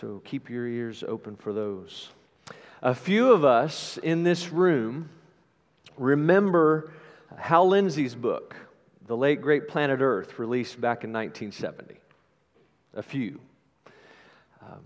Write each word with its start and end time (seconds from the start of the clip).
So 0.00 0.22
keep 0.24 0.48
your 0.48 0.66
ears 0.66 1.04
open 1.06 1.36
for 1.36 1.52
those. 1.52 2.08
A 2.80 2.94
few 2.94 3.32
of 3.32 3.44
us 3.44 3.98
in 3.98 4.22
this 4.22 4.48
room 4.48 5.10
remember 5.98 6.90
Hal 7.36 7.68
Lindsey's 7.68 8.14
book, 8.14 8.56
The 9.06 9.16
Late 9.16 9.42
Great 9.42 9.68
Planet 9.68 10.00
Earth, 10.00 10.38
released 10.38 10.80
back 10.80 11.04
in 11.04 11.12
1970. 11.12 11.96
A 12.94 13.02
few. 13.02 13.40
Um, 14.62 14.80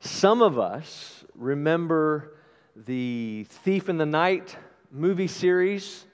some 0.00 0.42
of 0.42 0.58
us 0.58 1.24
remember 1.36 2.34
the 2.74 3.46
Thief 3.48 3.88
in 3.88 3.98
the 3.98 4.06
Night 4.06 4.56
movie 4.90 5.28
series, 5.28 6.06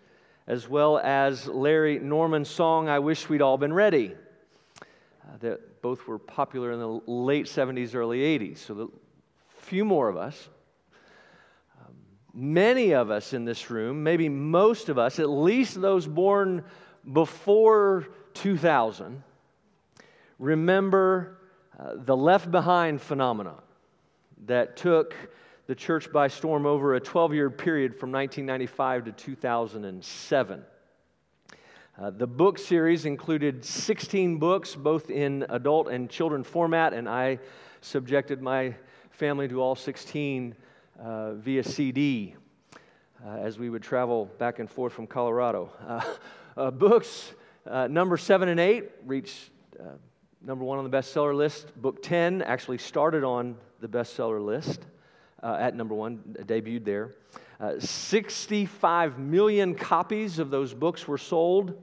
as 0.47 0.69
well 0.69 0.99
as 0.99 1.47
Larry 1.47 1.99
Norman's 1.99 2.51
song, 2.51 2.87
I 2.87 2.99
Wish 2.99 3.31
We'd 3.31 3.41
All 3.41 3.57
Been 3.57 3.73
Ready, 3.73 4.15
uh, 4.83 5.39
that 5.41 5.70
both 5.83 6.07
were 6.07 6.19
popular 6.19 6.73
in 6.73 6.79
the 6.79 7.01
late 7.11 7.47
70s, 7.47 7.95
early 7.95 8.19
80s. 8.19 8.59
So, 8.59 8.75
the 8.75 8.89
few 9.61 9.85
more 9.85 10.09
of 10.09 10.17
us 10.17 10.49
many 12.35 12.93
of 12.93 13.11
us 13.11 13.33
in 13.33 13.45
this 13.45 13.71
room, 13.71 14.03
maybe 14.03 14.29
most 14.29 14.89
of 14.89 14.99
us, 14.99 15.19
at 15.19 15.29
least 15.29 15.81
those 15.81 16.07
born 16.07 16.65
before 17.13 18.09
2000, 18.35 19.23
remember 20.39 21.39
uh, 21.79 21.95
the 21.97 22.17
left 22.17 22.51
behind 22.51 23.01
phenomenon 23.01 23.61
that 24.47 24.77
took 24.77 25.15
the 25.67 25.75
church 25.75 26.13
by 26.13 26.29
storm 26.29 26.67
over 26.67 26.95
a 26.95 27.01
12 27.01 27.35
year 27.35 27.51
period 27.51 27.95
from 27.95 28.13
1995 28.13 29.05
to 29.05 29.13
2007. 29.13 30.65
Uh, 32.01 32.09
the 32.09 32.27
book 32.27 32.59
series 32.59 33.05
included 33.05 33.63
16 33.63 34.39
books, 34.39 34.75
both 34.75 35.11
in 35.11 35.45
adult 35.51 35.87
and 35.89 36.09
children 36.09 36.43
format, 36.43 36.95
and 36.95 37.07
I 37.07 37.39
subjected 37.83 38.41
my 38.41 38.75
family 39.11 39.47
to 39.49 39.61
all 39.61 39.75
16 39.75 40.55
uh, 40.99 41.35
via 41.35 41.63
CD 41.63 42.35
uh, 43.23 43.33
as 43.41 43.59
we 43.59 43.69
would 43.69 43.83
travel 43.83 44.31
back 44.39 44.61
and 44.61 44.71
forth 44.71 44.95
from 44.95 45.07
Colorado. 45.07 45.71
Uh, 45.87 46.15
uh, 46.57 46.71
books 46.71 47.35
uh, 47.67 47.87
number 47.87 48.17
seven 48.17 48.49
and 48.49 48.59
eight 48.59 48.93
reached 49.05 49.51
number 50.41 50.65
one 50.65 50.79
on 50.79 50.91
the 50.91 50.97
bestseller 50.97 51.37
list. 51.37 51.71
Book 51.83 52.03
10 52.03 52.41
actually 52.41 52.79
started 52.79 53.25
on 53.25 53.57
the 53.81 53.89
bestseller 53.89 54.43
list 54.43 54.87
at 55.43 55.77
number 55.77 55.95
one, 55.95 56.21
debuted 56.47 56.87
there. 56.87 57.11
65 57.79 59.19
million 59.19 59.75
copies 59.75 60.39
of 60.39 60.49
those 60.49 60.73
books 60.73 61.07
were 61.07 61.19
sold. 61.19 61.77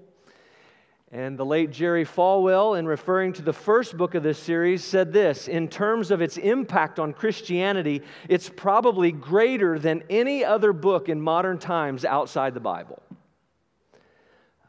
And 1.11 1.37
the 1.37 1.45
late 1.45 1.71
Jerry 1.71 2.03
Falwell, 2.03 2.77
in 2.77 2.85
referring 2.85 3.31
to 3.33 3.41
the 3.41 3.53
first 3.53 3.95
book 3.95 4.13
of 4.13 4.23
this 4.23 4.37
series, 4.37 4.83
said 4.83 5.13
this 5.13 5.47
In 5.47 5.69
terms 5.69 6.11
of 6.11 6.21
its 6.21 6.35
impact 6.35 6.99
on 6.99 7.13
Christianity, 7.13 8.01
it's 8.27 8.49
probably 8.49 9.13
greater 9.13 9.79
than 9.79 10.03
any 10.09 10.43
other 10.43 10.73
book 10.73 11.07
in 11.07 11.21
modern 11.21 11.59
times 11.59 12.03
outside 12.03 12.53
the 12.53 12.59
Bible. 12.59 13.01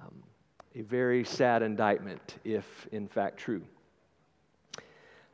Um, 0.00 0.22
a 0.76 0.82
very 0.82 1.24
sad 1.24 1.62
indictment, 1.62 2.36
if 2.44 2.86
in 2.92 3.08
fact 3.08 3.38
true. 3.38 3.62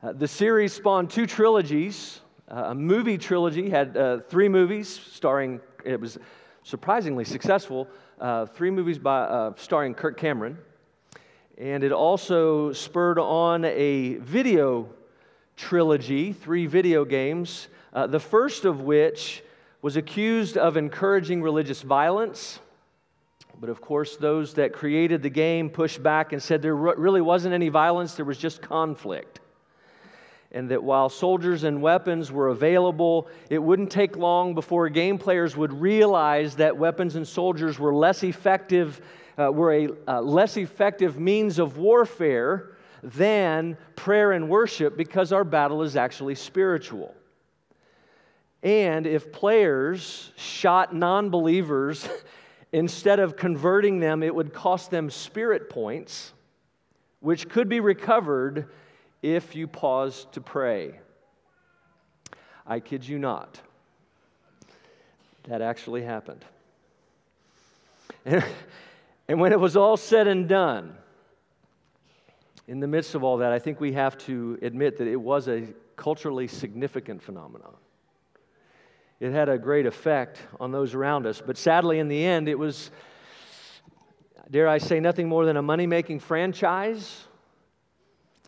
Uh, 0.01 0.11
the 0.13 0.27
series 0.27 0.73
spawned 0.73 1.11
two 1.11 1.27
trilogies. 1.27 2.21
Uh, 2.49 2.65
a 2.69 2.75
movie 2.75 3.19
trilogy 3.19 3.69
had 3.69 3.95
uh, 3.95 4.19
three 4.27 4.49
movies 4.49 4.89
starring, 4.89 5.59
it 5.83 6.01
was 6.01 6.17
surprisingly 6.63 7.25
successful, 7.25 7.87
uh, 8.19 8.47
three 8.47 8.71
movies 8.71 8.97
by, 8.97 9.19
uh, 9.19 9.53
starring 9.55 9.93
Kirk 9.93 10.17
Cameron. 10.17 10.57
And 11.57 11.85
it 11.85 11.93
also 11.93 12.73
spurred 12.73 13.17
on 13.17 13.63
a 13.63 14.15
video 14.15 14.89
trilogy, 15.55 16.33
three 16.33 16.67
video 16.67 17.05
games, 17.05 17.69
uh, 17.93 18.07
the 18.07 18.19
first 18.19 18.65
of 18.65 18.81
which 18.81 19.41
was 19.81 19.95
accused 19.95 20.57
of 20.57 20.75
encouraging 20.75 21.41
religious 21.41 21.81
violence. 21.81 22.59
But 23.61 23.69
of 23.69 23.79
course, 23.79 24.17
those 24.17 24.55
that 24.55 24.73
created 24.73 25.21
the 25.23 25.29
game 25.29 25.69
pushed 25.69 26.03
back 26.03 26.33
and 26.33 26.43
said 26.43 26.61
there 26.61 26.75
really 26.75 27.21
wasn't 27.21 27.53
any 27.53 27.69
violence, 27.69 28.15
there 28.15 28.25
was 28.25 28.37
just 28.37 28.61
conflict. 28.61 29.39
And 30.51 30.69
that 30.71 30.83
while 30.83 31.07
soldiers 31.07 31.63
and 31.63 31.81
weapons 31.81 32.33
were 32.33 32.49
available, 32.49 33.29
it 33.49 33.59
wouldn't 33.59 33.91
take 33.91 34.17
long 34.17 34.55
before 34.55 34.89
game 34.89 35.17
players 35.17 35.55
would 35.55 35.71
realize 35.71 36.55
that 36.57 36.75
weapons 36.75 37.15
and 37.15 37.25
soldiers 37.25 37.79
were 37.79 37.93
less 37.93 38.23
effective 38.23 39.01
uh, 39.37 39.51
were 39.51 39.73
a 39.73 39.89
uh, 40.07 40.21
less 40.21 40.57
effective 40.57 41.19
means 41.19 41.59
of 41.59 41.77
warfare 41.77 42.75
than 43.03 43.77
prayer 43.95 44.31
and 44.31 44.49
worship 44.49 44.97
because 44.97 45.31
our 45.31 45.43
battle 45.43 45.83
is 45.83 45.95
actually 45.95 46.35
spiritual. 46.35 47.13
And 48.63 49.05
if 49.05 49.31
players 49.31 50.31
shot 50.35 50.95
non 50.95 51.29
believers, 51.29 52.07
instead 52.71 53.19
of 53.19 53.37
converting 53.37 53.99
them, 53.99 54.23
it 54.23 54.33
would 54.33 54.53
cost 54.53 54.89
them 54.89 55.09
spirit 55.09 55.69
points, 55.69 56.33
which 57.19 57.47
could 57.47 57.69
be 57.69 57.79
recovered 57.79 58.67
if 59.21 59.55
you 59.55 59.67
pause 59.67 60.27
to 60.31 60.41
pray. 60.41 60.99
I 62.65 62.79
kid 62.79 63.07
you 63.07 63.19
not. 63.19 63.61
That 65.43 65.61
actually 65.61 66.01
happened. 66.01 66.43
And 69.27 69.39
when 69.39 69.51
it 69.51 69.59
was 69.59 69.75
all 69.75 69.97
said 69.97 70.27
and 70.27 70.47
done, 70.47 70.95
in 72.67 72.79
the 72.79 72.87
midst 72.87 73.15
of 73.15 73.23
all 73.23 73.37
that, 73.37 73.51
I 73.51 73.59
think 73.59 73.79
we 73.79 73.93
have 73.93 74.17
to 74.19 74.57
admit 74.61 74.97
that 74.97 75.07
it 75.07 75.15
was 75.15 75.47
a 75.47 75.67
culturally 75.95 76.47
significant 76.47 77.21
phenomenon. 77.21 77.73
It 79.19 79.31
had 79.31 79.49
a 79.49 79.57
great 79.57 79.85
effect 79.85 80.39
on 80.59 80.71
those 80.71 80.93
around 80.93 81.25
us, 81.25 81.41
but 81.45 81.57
sadly, 81.57 81.99
in 81.99 82.07
the 82.07 82.23
end, 82.23 82.49
it 82.49 82.59
was, 82.59 82.91
dare 84.51 84.67
I 84.67 84.77
say, 84.77 84.99
nothing 84.99 85.29
more 85.29 85.45
than 85.45 85.57
a 85.57 85.61
money 85.61 85.87
making 85.87 86.19
franchise 86.19 87.27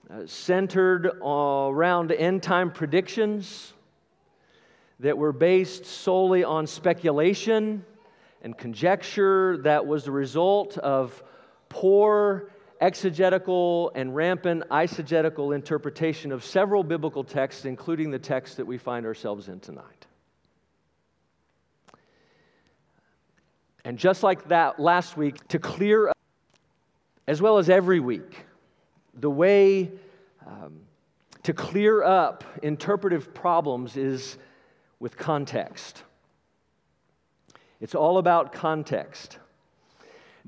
uh, 0.09 0.25
centered 0.25 1.05
around 1.05 2.11
end 2.11 2.43
time 2.43 2.71
predictions 2.71 3.73
that 4.99 5.17
were 5.17 5.31
based 5.31 5.85
solely 5.85 6.43
on 6.43 6.67
speculation 6.67 7.85
and 8.47 8.57
conjecture 8.57 9.57
that 9.57 9.85
was 9.85 10.05
the 10.05 10.11
result 10.11 10.77
of 10.77 11.21
poor 11.67 12.49
exegetical 12.79 13.91
and 13.93 14.15
rampant 14.15 14.63
eisegetical 14.69 15.53
interpretation 15.53 16.31
of 16.31 16.45
several 16.45 16.81
biblical 16.81 17.25
texts, 17.25 17.65
including 17.65 18.09
the 18.09 18.17
text 18.17 18.55
that 18.55 18.65
we 18.65 18.77
find 18.77 19.05
ourselves 19.05 19.49
in 19.49 19.59
tonight. 19.59 20.07
And 23.83 23.97
just 23.97 24.23
like 24.23 24.47
that 24.47 24.79
last 24.79 25.17
week, 25.17 25.45
to 25.49 25.59
clear 25.59 26.07
up, 26.07 26.17
as 27.27 27.41
well 27.41 27.57
as 27.57 27.69
every 27.69 27.99
week, 27.99 28.45
the 29.13 29.29
way 29.29 29.91
um, 30.45 30.79
to 31.43 31.51
clear 31.51 32.01
up 32.01 32.45
interpretive 32.63 33.33
problems 33.33 33.97
is 33.97 34.37
with 35.01 35.17
context. 35.17 36.03
It's 37.79 37.95
all 37.95 38.17
about 38.17 38.51
context. 38.51 39.37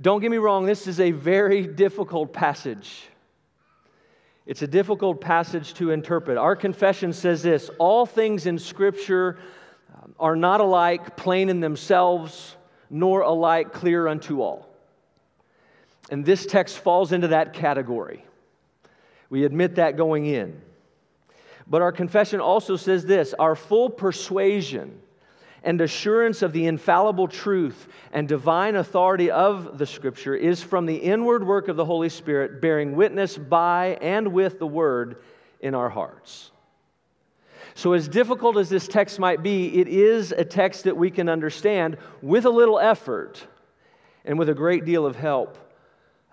Don't 0.02 0.22
get 0.22 0.32
me 0.32 0.38
wrong, 0.38 0.66
this 0.66 0.88
is 0.88 1.00
a 1.00 1.12
very 1.12 1.68
difficult 1.68 2.34
passage. 2.34 3.04
It's 4.46 4.62
a 4.62 4.68
difficult 4.68 5.22
passage 5.22 5.74
to 5.76 5.92
interpret. 5.92 6.38
Our 6.38 6.56
confession 6.56 7.14
says 7.14 7.44
this 7.44 7.70
all 7.78 8.06
things 8.06 8.48
in 8.48 8.58
Scripture 8.58 9.38
um, 9.94 10.16
are 10.20 10.36
not 10.36 10.62
alike 10.62 11.16
plain 11.18 11.50
in 11.50 11.60
themselves, 11.60 12.56
nor 12.90 13.22
alike 13.22 13.74
clear 13.74 14.08
unto 14.08 14.42
all. 14.42 14.68
And 16.10 16.26
this 16.26 16.46
text 16.46 16.80
falls 16.80 17.12
into 17.12 17.28
that 17.28 17.54
category. 17.54 18.26
We 19.30 19.46
admit 19.46 19.76
that 19.76 19.98
going 19.98 20.26
in. 20.26 20.60
But 21.68 21.84
our 21.84 21.92
confession 21.92 22.40
also 22.40 22.76
says 22.76 23.06
this 23.06 23.36
our 23.38 23.56
full 23.56 23.90
persuasion 23.92 25.00
and 25.64 25.82
assurance 25.82 26.42
of 26.42 26.54
the 26.54 26.66
infallible 26.66 27.28
truth 27.28 27.88
and 28.14 28.28
divine 28.28 28.76
authority 28.76 29.30
of 29.32 29.78
the 29.78 29.86
Scripture 29.86 30.36
is 30.36 30.64
from 30.64 30.86
the 30.86 30.96
inward 30.96 31.46
work 31.46 31.68
of 31.68 31.76
the 31.76 31.86
Holy 31.86 32.10
Spirit, 32.10 32.62
bearing 32.62 32.96
witness 32.96 33.38
by 33.38 33.98
and 34.02 34.34
with 34.34 34.60
the 34.60 34.68
Word 34.68 35.18
in 35.60 35.76
our 35.76 35.90
hearts. 35.90 36.52
So, 37.76 37.94
as 37.94 38.08
difficult 38.08 38.58
as 38.58 38.70
this 38.70 38.88
text 38.88 39.20
might 39.20 39.42
be, 39.42 39.80
it 39.80 39.88
is 39.88 40.32
a 40.32 40.44
text 40.44 40.84
that 40.84 40.98
we 40.98 41.12
can 41.12 41.30
understand 41.30 41.98
with 42.22 42.46
a 42.46 42.50
little 42.50 42.80
effort 42.80 43.46
and 44.26 44.38
with 44.38 44.50
a 44.50 44.54
great 44.54 44.86
deal 44.86 45.06
of 45.06 45.16
help 45.16 45.58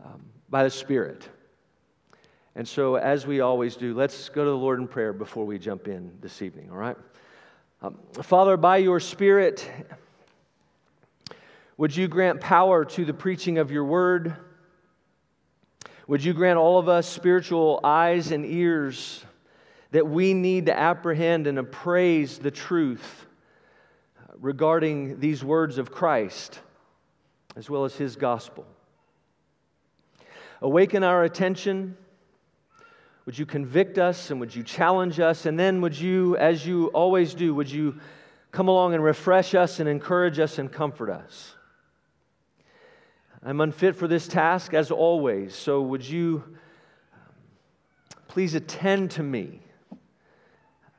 um, 0.05 0.25
by 0.49 0.65
the 0.65 0.71
Spirit. 0.71 1.29
And 2.57 2.67
so, 2.67 2.97
as 2.97 3.27
we 3.27 3.41
always 3.41 3.77
do, 3.77 3.95
let's 3.95 4.29
go 4.29 4.45
to 4.45 4.51
the 4.51 4.57
Lord 4.57 4.81
in 4.81 4.89
prayer 4.89 5.13
before 5.13 5.45
we 5.45 5.59
jump 5.59 5.89
in 5.89 6.11
this 6.21 6.43
evening, 6.43 6.71
all 6.71 6.79
right? 6.79 6.97
Um, 7.83 7.99
Father, 8.23 8.57
by 8.57 8.79
your 8.79 9.01
Spirit, 9.01 9.71
would 11.77 11.95
you 11.95 12.09
grant 12.09 12.41
power 12.41 12.85
to 12.85 13.05
the 13.05 13.15
preaching 13.15 13.59
of 13.59 13.71
your 13.71 13.85
word? 13.85 14.37
Would 16.07 16.25
you 16.25 16.33
grant 16.33 16.59
all 16.59 16.79
of 16.79 16.89
us 16.89 17.07
spiritual 17.07 17.81
eyes 17.85 18.31
and 18.33 18.47
ears 18.47 19.25
that 19.91 20.07
we 20.07 20.35
need 20.35 20.67
to 20.67 20.79
apprehend 20.79 21.47
and 21.47 21.59
appraise 21.59 22.39
the 22.39 22.51
truth 22.51 23.27
regarding 24.41 25.21
these 25.21 25.45
words 25.45 25.79
of 25.79 25.91
Christ 25.91 26.61
as 27.57 27.71
well 27.71 27.85
as 27.85 27.97
his 27.97 28.17
gospel. 28.17 28.67
Awaken 30.61 31.03
our 31.03 31.25
attention. 31.25 31.97
Would 33.27 33.37
you 33.37 33.45
convict 33.45 33.99
us 33.99 34.31
and 34.31 34.39
would 34.39 34.55
you 34.55 34.63
challenge 34.63 35.19
us? 35.19 35.47
And 35.47 35.59
then 35.59 35.81
would 35.81 35.99
you, 35.99 36.37
as 36.37 36.65
you 36.65 36.87
always 36.89 37.35
do, 37.35 37.55
would 37.55 37.71
you 37.71 37.99
come 38.53 38.69
along 38.69 38.95
and 38.95 39.03
refresh 39.03 39.55
us 39.55 39.81
and 39.81 39.89
encourage 39.89 40.39
us 40.39 40.59
and 40.59 40.73
comfort 40.73 41.11
us? 41.11 41.57
I'm 43.43 43.61
unfit 43.61 43.97
for 43.97 44.09
this 44.09 44.27
task 44.27 44.75
as 44.75 44.91
always, 44.91 45.55
so 45.55 45.83
would 45.83 46.05
you 46.05 46.43
um, 47.13 47.35
please 48.27 48.55
attend 48.55 49.13
to 49.13 49.23
me 49.23 49.61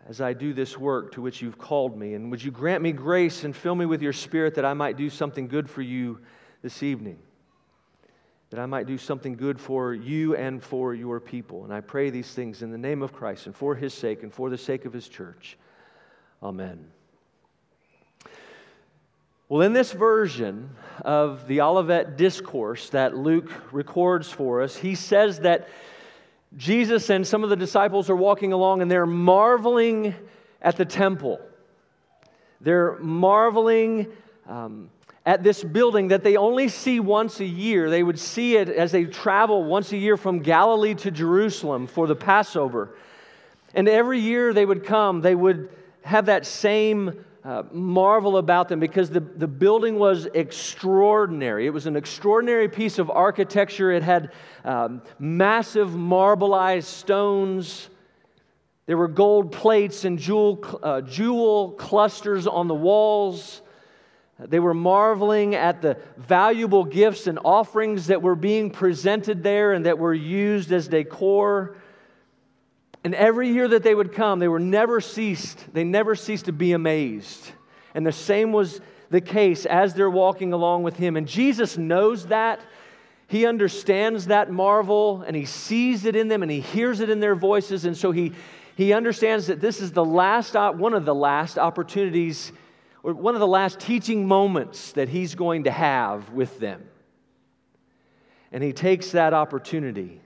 as 0.08 0.22
I 0.22 0.32
do 0.32 0.54
this 0.54 0.78
work 0.78 1.12
to 1.14 1.22
which 1.22 1.42
you've 1.42 1.58
called 1.58 1.98
me? 1.98 2.14
And 2.14 2.32
would 2.32 2.42
you 2.42 2.52
grant 2.52 2.82
me 2.82 2.94
grace 2.94 3.44
and 3.44 3.56
fill 3.56 3.76
me 3.76 3.86
with 3.86 4.02
your 4.02 4.14
spirit 4.14 4.56
that 4.56 4.64
I 4.64 4.74
might 4.74 4.96
do 4.96 5.10
something 5.10 5.50
good 5.50 5.70
for 5.70 5.82
you 5.82 6.20
this 6.62 6.84
evening? 6.84 7.20
That 8.50 8.60
I 8.60 8.66
might 8.66 8.88
do 8.88 8.98
something 8.98 9.36
good 9.36 9.60
for 9.60 9.94
you 9.94 10.36
and 10.36 10.64
for 10.64 10.94
your 10.94 11.20
people. 11.20 11.66
And 11.66 11.74
I 11.74 11.82
pray 11.82 12.10
these 12.10 12.34
things 12.34 12.62
in 12.62 12.72
the 12.72 12.78
name 12.78 13.02
of 13.02 13.12
Christ 13.12 13.46
and 13.46 13.56
for 13.56 13.76
his 13.76 13.94
sake 13.94 14.24
and 14.24 14.34
for 14.34 14.50
the 14.50 14.58
sake 14.58 14.86
of 14.86 14.94
his 14.94 15.10
church. 15.10 15.58
Amen. 16.42 16.88
Well, 19.50 19.62
in 19.62 19.74
this 19.74 19.94
version 19.94 20.70
of 21.04 21.48
the 21.48 21.62
Olivet 21.62 22.18
Discourse 22.18 22.90
that 22.90 23.16
Luke 23.16 23.50
records 23.72 24.30
for 24.30 24.62
us, 24.62 24.76
he 24.76 24.94
says 24.94 25.40
that 25.40 25.70
Jesus 26.56 27.10
and 27.10 27.26
some 27.26 27.44
of 27.44 27.50
the 27.50 27.56
disciples 27.56 28.10
are 28.10 28.16
walking 28.16 28.54
along 28.54 28.82
and 28.82 28.90
they're 28.90 29.06
marveling 29.06 30.16
at 30.62 30.76
the 30.76 30.86
temple. 30.86 31.40
They're 32.62 32.98
marveling 33.00 34.08
um, 34.48 34.90
at 35.28 35.44
this 35.44 35.62
building 35.62 36.08
that 36.08 36.24
they 36.24 36.38
only 36.38 36.70
see 36.70 37.02
once 37.02 37.42
a 37.42 37.46
year. 37.46 37.90
They 37.90 38.02
would 38.02 38.18
see 38.18 38.56
it 38.56 38.70
as 38.70 38.94
they 38.94 39.04
travel 39.04 39.66
once 39.66 39.92
a 39.92 39.98
year 39.98 40.16
from 40.16 40.40
Galilee 40.40 40.96
to 40.96 41.12
Jerusalem 41.12 41.86
for 41.86 42.08
the 42.08 42.16
Passover. 42.16 42.96
And 43.74 43.90
every 43.90 44.20
year 44.20 44.54
they 44.54 44.66
would 44.66 44.86
come, 44.86 45.20
they 45.20 45.36
would 45.36 45.68
have 46.04 46.28
that 46.28 46.46
same 46.46 47.26
uh, 47.44 47.64
marvel 47.74 48.38
about 48.38 48.70
them 48.70 48.80
because 48.80 49.10
the, 49.10 49.20
the 49.20 49.50
building 49.50 50.00
was 50.00 50.28
extraordinary. 50.34 51.66
It 51.66 51.72
was 51.72 51.88
an 51.88 51.98
extraordinary 51.98 52.70
piece 52.70 52.98
of 52.98 53.10
architecture. 53.10 53.92
It 53.92 54.04
had 54.04 54.32
um, 54.64 55.02
massive 55.20 55.90
marbleized 55.90 56.86
stones. 56.86 57.90
There 58.86 58.98
were 58.98 59.10
gold 59.10 59.52
plates 59.52 60.06
and 60.06 60.18
jewel, 60.18 60.64
uh, 60.82 61.02
jewel 61.02 61.72
clusters 61.72 62.48
on 62.48 62.70
the 62.70 62.76
walls. 62.76 63.62
They 64.40 64.60
were 64.60 64.76
marveling 64.76 65.56
at 65.56 65.82
the 65.82 65.98
valuable 66.18 66.84
gifts 66.84 67.26
and 67.26 67.40
offerings 67.44 68.08
that 68.08 68.22
were 68.22 68.36
being 68.36 68.70
presented 68.70 69.42
there 69.42 69.74
and 69.74 69.86
that 69.88 69.98
were 69.98 70.14
used 70.14 70.72
as 70.72 70.88
decor. 70.88 71.76
And 73.04 73.16
every 73.16 73.50
year 73.50 73.68
that 73.68 73.82
they 73.82 73.96
would 73.96 74.14
come, 74.14 74.38
they 74.38 74.48
were 74.48 74.60
never 74.60 75.02
ceased, 75.02 75.66
they 75.74 75.84
never 75.84 76.14
ceased 76.14 76.46
to 76.46 76.52
be 76.52 76.74
amazed. 76.74 77.52
And 77.96 78.06
the 78.06 78.12
same 78.12 78.52
was 78.52 78.80
the 79.10 79.22
case 79.22 79.66
as 79.66 79.96
they're 79.96 80.10
walking 80.10 80.54
along 80.54 80.84
with 80.84 80.98
him. 80.98 81.16
And 81.16 81.28
Jesus 81.28 81.78
knows 81.78 82.28
that. 82.28 82.62
He 83.30 83.46
understands 83.46 84.28
that 84.28 84.52
marvel 84.52 85.24
and 85.26 85.36
he 85.36 85.46
sees 85.46 86.06
it 86.06 86.16
in 86.16 86.28
them 86.28 86.44
and 86.44 86.52
he 86.52 86.62
hears 86.62 87.00
it 87.00 87.10
in 87.10 87.20
their 87.20 87.36
voices. 87.36 87.86
And 87.86 87.98
so 87.98 88.12
he, 88.12 88.34
he 88.76 88.94
understands 88.94 89.48
that 89.48 89.60
this 89.60 89.82
is 89.82 89.92
the 89.92 90.06
last, 90.06 90.54
one 90.54 90.94
of 90.94 91.06
the 91.06 91.16
last 91.16 91.58
opportunities 91.58 92.52
or 92.52 92.67
one 93.16 93.36
of 93.36 93.40
the 93.40 93.48
last 93.48 93.80
teaching 93.80 94.28
moments 94.28 94.92
that 94.94 95.10
he's 95.10 95.36
going 95.36 95.64
to 95.64 95.72
have 95.72 96.30
with 96.32 96.60
them. 96.60 96.84
And 98.52 98.64
he 98.64 98.74
takes 98.74 99.12
that 99.12 99.34
opportunity 99.34 100.22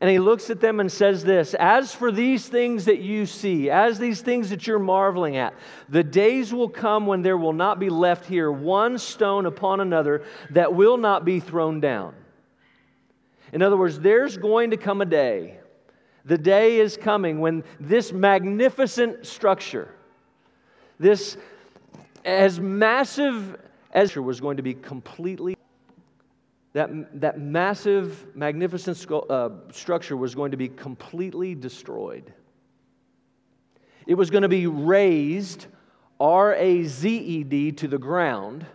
and 0.00 0.10
he 0.10 0.18
looks 0.18 0.50
at 0.50 0.60
them 0.60 0.80
and 0.80 0.92
says 0.92 1.24
this 1.24 1.54
As 1.54 1.94
for 1.94 2.12
these 2.12 2.48
things 2.48 2.84
that 2.84 2.98
you 2.98 3.24
see, 3.24 3.70
as 3.70 3.98
these 3.98 4.20
things 4.20 4.50
that 4.50 4.66
you're 4.66 4.78
marveling 4.78 5.36
at, 5.36 5.54
the 5.88 6.04
days 6.04 6.52
will 6.52 6.68
come 6.68 7.06
when 7.06 7.22
there 7.22 7.38
will 7.38 7.54
not 7.54 7.80
be 7.80 7.88
left 7.88 8.26
here 8.26 8.52
one 8.52 8.98
stone 8.98 9.46
upon 9.46 9.80
another 9.80 10.22
that 10.50 10.74
will 10.74 10.98
not 10.98 11.24
be 11.24 11.40
thrown 11.40 11.80
down. 11.80 12.14
In 13.52 13.62
other 13.62 13.76
words, 13.76 13.98
there's 13.98 14.36
going 14.36 14.70
to 14.70 14.76
come 14.76 15.00
a 15.00 15.06
day, 15.06 15.58
the 16.24 16.36
day 16.36 16.78
is 16.78 16.96
coming 16.96 17.40
when 17.40 17.64
this 17.80 18.12
magnificent 18.12 19.24
structure, 19.24 19.88
this 20.98 21.38
as 22.26 22.60
massive 22.60 23.56
as 23.92 24.14
was 24.16 24.40
going 24.40 24.58
to 24.58 24.62
be 24.62 24.74
completely 24.74 25.56
that, 26.74 27.20
that 27.22 27.40
massive, 27.40 28.36
magnificent 28.36 29.10
uh, 29.10 29.48
structure 29.72 30.14
was 30.14 30.34
going 30.34 30.50
to 30.50 30.58
be 30.58 30.68
completely 30.68 31.54
destroyed. 31.54 32.30
It 34.06 34.14
was 34.14 34.28
going 34.28 34.42
to 34.42 34.48
be 34.48 34.66
razed, 34.66 35.68
R 36.20 36.54
A 36.54 36.84
Z 36.84 37.08
E 37.08 37.44
D, 37.44 37.72
to 37.72 37.88
the 37.88 37.96
ground, 37.96 38.66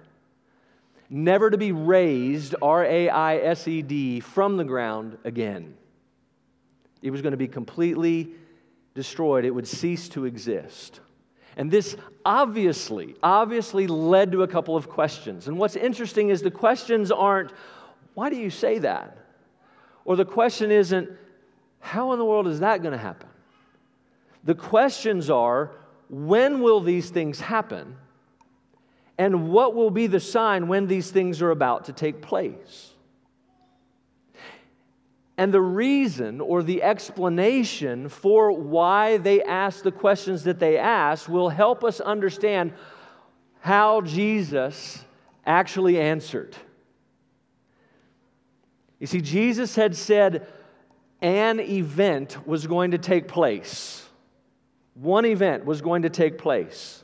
never 1.11 1.51
to 1.51 1.59
be 1.59 1.73
raised, 1.73 2.55
R 2.59 2.83
A 2.85 3.09
I 3.09 3.37
S 3.37 3.67
E 3.67 3.83
D, 3.83 4.19
from 4.19 4.57
the 4.57 4.63
ground 4.63 5.19
again. 5.23 5.75
It 7.03 7.11
was 7.11 7.21
going 7.21 7.33
to 7.33 7.37
be 7.37 7.47
completely 7.47 8.31
destroyed, 8.95 9.45
it 9.45 9.51
would 9.51 9.67
cease 9.67 10.09
to 10.09 10.25
exist. 10.25 11.01
And 11.61 11.69
this 11.69 11.95
obviously, 12.25 13.13
obviously 13.21 13.85
led 13.85 14.31
to 14.31 14.41
a 14.41 14.47
couple 14.47 14.75
of 14.75 14.89
questions. 14.89 15.47
And 15.47 15.59
what's 15.59 15.75
interesting 15.75 16.29
is 16.29 16.41
the 16.41 16.49
questions 16.49 17.11
aren't, 17.11 17.51
why 18.15 18.31
do 18.31 18.35
you 18.35 18.49
say 18.49 18.79
that? 18.79 19.15
Or 20.03 20.15
the 20.15 20.25
question 20.25 20.71
isn't, 20.71 21.07
how 21.79 22.13
in 22.13 22.17
the 22.17 22.25
world 22.25 22.47
is 22.47 22.61
that 22.61 22.81
going 22.81 22.93
to 22.93 22.97
happen? 22.97 23.29
The 24.43 24.55
questions 24.55 25.29
are, 25.29 25.69
when 26.09 26.63
will 26.63 26.79
these 26.79 27.11
things 27.11 27.39
happen? 27.39 27.95
And 29.19 29.51
what 29.51 29.75
will 29.75 29.91
be 29.91 30.07
the 30.07 30.19
sign 30.19 30.67
when 30.67 30.87
these 30.87 31.11
things 31.11 31.43
are 31.43 31.51
about 31.51 31.85
to 31.85 31.93
take 31.93 32.23
place? 32.23 32.90
And 35.41 35.51
the 35.51 35.59
reason 35.59 36.39
or 36.39 36.61
the 36.61 36.83
explanation 36.83 38.09
for 38.09 38.51
why 38.51 39.17
they 39.17 39.41
ask 39.41 39.81
the 39.83 39.91
questions 39.91 40.43
that 40.43 40.59
they 40.59 40.77
ask 40.77 41.27
will 41.27 41.49
help 41.49 41.83
us 41.83 41.99
understand 41.99 42.73
how 43.59 44.01
Jesus 44.01 45.03
actually 45.43 45.99
answered. 45.99 46.55
You 48.99 49.07
see, 49.07 49.19
Jesus 49.19 49.73
had 49.75 49.95
said 49.95 50.45
an 51.23 51.59
event 51.59 52.45
was 52.45 52.67
going 52.67 52.91
to 52.91 52.99
take 52.99 53.27
place. 53.27 54.07
One 54.93 55.25
event 55.25 55.65
was 55.65 55.81
going 55.81 56.03
to 56.03 56.11
take 56.11 56.37
place. 56.37 57.03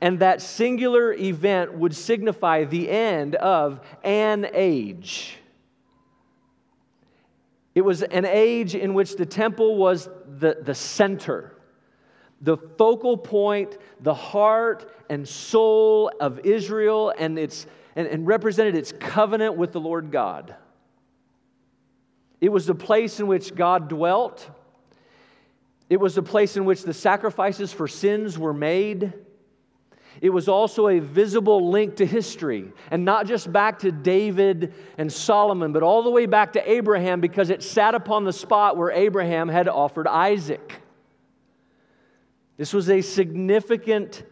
And 0.00 0.20
that 0.20 0.40
singular 0.40 1.12
event 1.12 1.74
would 1.74 1.94
signify 1.94 2.64
the 2.64 2.88
end 2.88 3.34
of 3.34 3.82
an 4.04 4.48
age. 4.54 5.36
It 7.80 7.84
was 7.84 8.02
an 8.02 8.26
age 8.26 8.74
in 8.74 8.92
which 8.92 9.16
the 9.16 9.24
temple 9.24 9.74
was 9.74 10.10
the, 10.38 10.58
the 10.60 10.74
center, 10.74 11.54
the 12.42 12.58
focal 12.58 13.16
point, 13.16 13.78
the 14.00 14.12
heart 14.12 14.94
and 15.08 15.26
soul 15.26 16.12
of 16.20 16.40
Israel, 16.40 17.10
and, 17.18 17.38
its, 17.38 17.64
and, 17.96 18.06
and 18.06 18.26
represented 18.26 18.74
its 18.74 18.92
covenant 18.92 19.56
with 19.56 19.72
the 19.72 19.80
Lord 19.80 20.10
God. 20.10 20.54
It 22.42 22.50
was 22.50 22.66
the 22.66 22.74
place 22.74 23.18
in 23.18 23.26
which 23.26 23.54
God 23.54 23.88
dwelt. 23.88 24.46
It 25.88 26.00
was 26.00 26.14
the 26.14 26.22
place 26.22 26.58
in 26.58 26.66
which 26.66 26.82
the 26.82 26.92
sacrifices 26.92 27.72
for 27.72 27.88
sins 27.88 28.38
were 28.38 28.52
made. 28.52 29.14
It 30.20 30.30
was 30.30 30.48
also 30.48 30.88
a 30.88 30.98
visible 30.98 31.70
link 31.70 31.96
to 31.96 32.06
history, 32.06 32.72
and 32.90 33.04
not 33.04 33.26
just 33.26 33.50
back 33.50 33.78
to 33.80 33.90
David 33.90 34.74
and 34.98 35.10
Solomon, 35.10 35.72
but 35.72 35.82
all 35.82 36.02
the 36.02 36.10
way 36.10 36.26
back 36.26 36.52
to 36.52 36.70
Abraham 36.70 37.20
because 37.20 37.48
it 37.48 37.62
sat 37.62 37.94
upon 37.94 38.24
the 38.24 38.32
spot 38.32 38.76
where 38.76 38.90
Abraham 38.90 39.48
had 39.48 39.66
offered 39.66 40.06
Isaac. 40.06 40.82
This 42.58 42.74
was 42.74 42.90
a 42.90 43.00
significant 43.00 44.22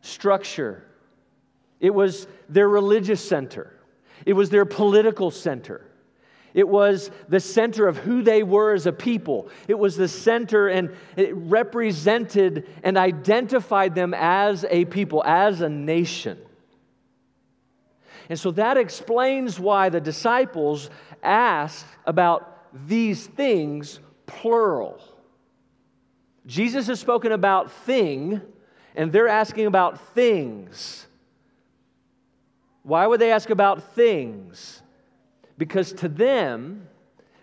structure. 0.00 0.84
It 1.78 1.92
was 1.92 2.26
their 2.48 2.68
religious 2.68 3.22
center, 3.22 3.72
it 4.24 4.32
was 4.32 4.48
their 4.48 4.64
political 4.64 5.30
center. 5.30 5.86
It 6.54 6.68
was 6.68 7.10
the 7.28 7.40
center 7.40 7.88
of 7.88 7.96
who 7.96 8.22
they 8.22 8.42
were 8.42 8.74
as 8.74 8.86
a 8.86 8.92
people. 8.92 9.48
It 9.68 9.78
was 9.78 9.96
the 9.96 10.08
center 10.08 10.68
and 10.68 10.94
it 11.16 11.34
represented 11.34 12.68
and 12.82 12.98
identified 12.98 13.94
them 13.94 14.14
as 14.14 14.64
a 14.68 14.84
people, 14.84 15.24
as 15.24 15.62
a 15.62 15.68
nation. 15.68 16.38
And 18.28 18.38
so 18.38 18.50
that 18.52 18.76
explains 18.76 19.58
why 19.58 19.88
the 19.88 20.00
disciples 20.00 20.90
asked 21.22 21.86
about 22.06 22.68
these 22.86 23.26
things 23.26 24.00
plural. 24.26 25.00
Jesus 26.46 26.86
has 26.88 26.98
spoken 27.00 27.32
about 27.32 27.70
thing, 27.70 28.40
and 28.94 29.12
they're 29.12 29.28
asking 29.28 29.66
about 29.66 30.00
things. 30.14 31.06
Why 32.82 33.06
would 33.06 33.20
they 33.20 33.32
ask 33.32 33.50
about 33.50 33.94
things? 33.94 34.81
Because 35.58 35.92
to 35.94 36.08
them, 36.08 36.88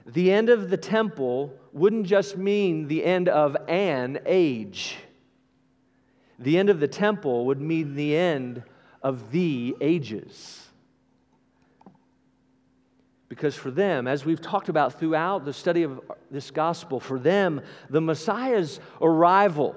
the 0.06 0.32
end 0.32 0.50
of 0.50 0.70
the 0.70 0.78
temple 0.78 1.54
wouldn't 1.72 2.08
just 2.08 2.38
mean 2.38 2.88
the 2.88 3.04
end 3.04 3.30
of 3.30 3.56
an 3.68 4.20
age. 4.26 4.98
The 6.40 6.58
end 6.58 6.70
of 6.70 6.80
the 6.80 6.88
temple 6.88 7.46
would 7.48 7.62
mean 7.62 7.96
the 7.96 8.16
end 8.16 8.64
of 9.04 9.32
the 9.32 9.76
ages. 9.82 10.66
Because 13.28 13.56
for 13.56 13.70
them, 13.70 14.08
as 14.08 14.26
we've 14.26 14.42
talked 14.42 14.70
about 14.70 15.00
throughout 15.00 15.46
the 15.46 15.54
study 15.54 15.84
of 15.84 16.02
this 16.32 16.50
gospel, 16.50 17.00
for 17.00 17.20
them, 17.20 17.62
the 17.90 18.02
Messiah's 18.02 18.80
arrival 19.02 19.76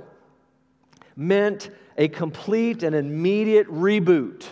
meant 1.14 1.68
a 1.98 2.08
complete 2.08 2.82
and 2.82 2.96
immediate 2.96 3.68
reboot. 3.68 4.46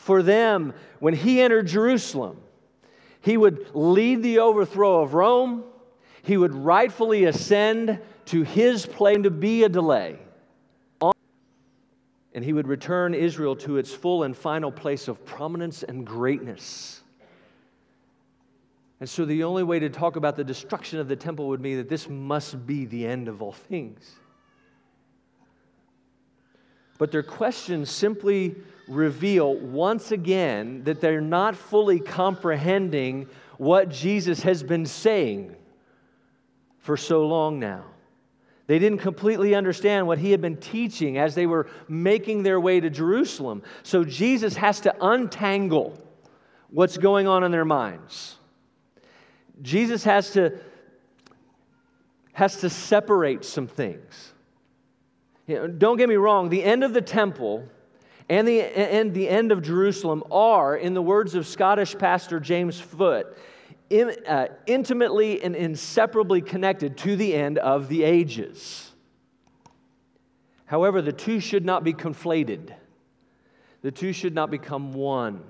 For 0.00 0.22
them, 0.22 0.72
when 0.98 1.12
he 1.12 1.42
entered 1.42 1.66
Jerusalem, 1.66 2.40
he 3.20 3.36
would 3.36 3.66
lead 3.74 4.22
the 4.22 4.38
overthrow 4.38 5.02
of 5.02 5.12
Rome, 5.12 5.62
he 6.22 6.38
would 6.38 6.54
rightfully 6.54 7.24
ascend 7.24 8.00
to 8.26 8.42
his 8.42 8.86
place 8.86 9.18
to 9.24 9.30
be 9.30 9.62
a 9.62 9.68
delay. 9.68 10.18
And 12.32 12.42
he 12.42 12.54
would 12.54 12.66
return 12.66 13.12
Israel 13.12 13.54
to 13.56 13.76
its 13.76 13.92
full 13.92 14.22
and 14.22 14.34
final 14.34 14.72
place 14.72 15.06
of 15.06 15.22
prominence 15.26 15.82
and 15.82 16.06
greatness. 16.06 17.02
And 19.00 19.08
so, 19.08 19.26
the 19.26 19.44
only 19.44 19.64
way 19.64 19.80
to 19.80 19.90
talk 19.90 20.16
about 20.16 20.34
the 20.34 20.44
destruction 20.44 20.98
of 20.98 21.08
the 21.08 21.16
temple 21.16 21.48
would 21.48 21.60
be 21.60 21.74
that 21.74 21.90
this 21.90 22.08
must 22.08 22.66
be 22.66 22.86
the 22.86 23.06
end 23.06 23.28
of 23.28 23.42
all 23.42 23.52
things. 23.52 24.14
But 26.96 27.12
their 27.12 27.22
questions 27.22 27.90
simply 27.90 28.56
reveal 28.90 29.54
once 29.54 30.10
again 30.10 30.82
that 30.84 31.00
they're 31.00 31.20
not 31.20 31.56
fully 31.56 32.00
comprehending 32.00 33.28
what 33.56 33.88
Jesus 33.88 34.42
has 34.42 34.62
been 34.62 34.84
saying 34.84 35.54
for 36.80 36.96
so 36.96 37.26
long 37.26 37.60
now. 37.60 37.84
They 38.66 38.78
didn't 38.78 38.98
completely 38.98 39.54
understand 39.54 40.06
what 40.06 40.18
he 40.18 40.30
had 40.30 40.40
been 40.40 40.56
teaching 40.56 41.18
as 41.18 41.34
they 41.34 41.46
were 41.46 41.68
making 41.88 42.42
their 42.42 42.60
way 42.60 42.80
to 42.80 42.90
Jerusalem. 42.90 43.62
So 43.82 44.04
Jesus 44.04 44.56
has 44.56 44.80
to 44.80 44.94
untangle 45.00 45.98
what's 46.70 46.96
going 46.96 47.26
on 47.26 47.44
in 47.44 47.50
their 47.50 47.64
minds. 47.64 48.36
Jesus 49.62 50.04
has 50.04 50.30
to, 50.32 50.58
has 52.32 52.60
to 52.60 52.70
separate 52.70 53.44
some 53.44 53.66
things. 53.66 54.32
You 55.46 55.56
know, 55.56 55.66
don't 55.66 55.96
get 55.96 56.08
me 56.08 56.14
wrong, 56.14 56.48
the 56.48 56.62
end 56.62 56.84
of 56.84 56.92
the 56.92 57.02
temple 57.02 57.68
and 58.30 58.46
the, 58.46 58.60
and 58.62 59.12
the 59.12 59.28
end 59.28 59.50
of 59.50 59.60
Jerusalem 59.60 60.22
are, 60.30 60.76
in 60.76 60.94
the 60.94 61.02
words 61.02 61.34
of 61.34 61.48
Scottish 61.48 61.98
pastor 61.98 62.38
James 62.38 62.80
Foote, 62.80 63.26
in, 63.90 64.14
uh, 64.24 64.46
intimately 64.66 65.42
and 65.42 65.56
inseparably 65.56 66.40
connected 66.40 66.96
to 66.98 67.16
the 67.16 67.34
end 67.34 67.58
of 67.58 67.88
the 67.88 68.04
ages. 68.04 68.92
However, 70.64 71.02
the 71.02 71.12
two 71.12 71.40
should 71.40 71.64
not 71.64 71.82
be 71.82 71.92
conflated, 71.92 72.72
the 73.82 73.90
two 73.90 74.12
should 74.12 74.34
not 74.34 74.48
become 74.48 74.92
one. 74.92 75.42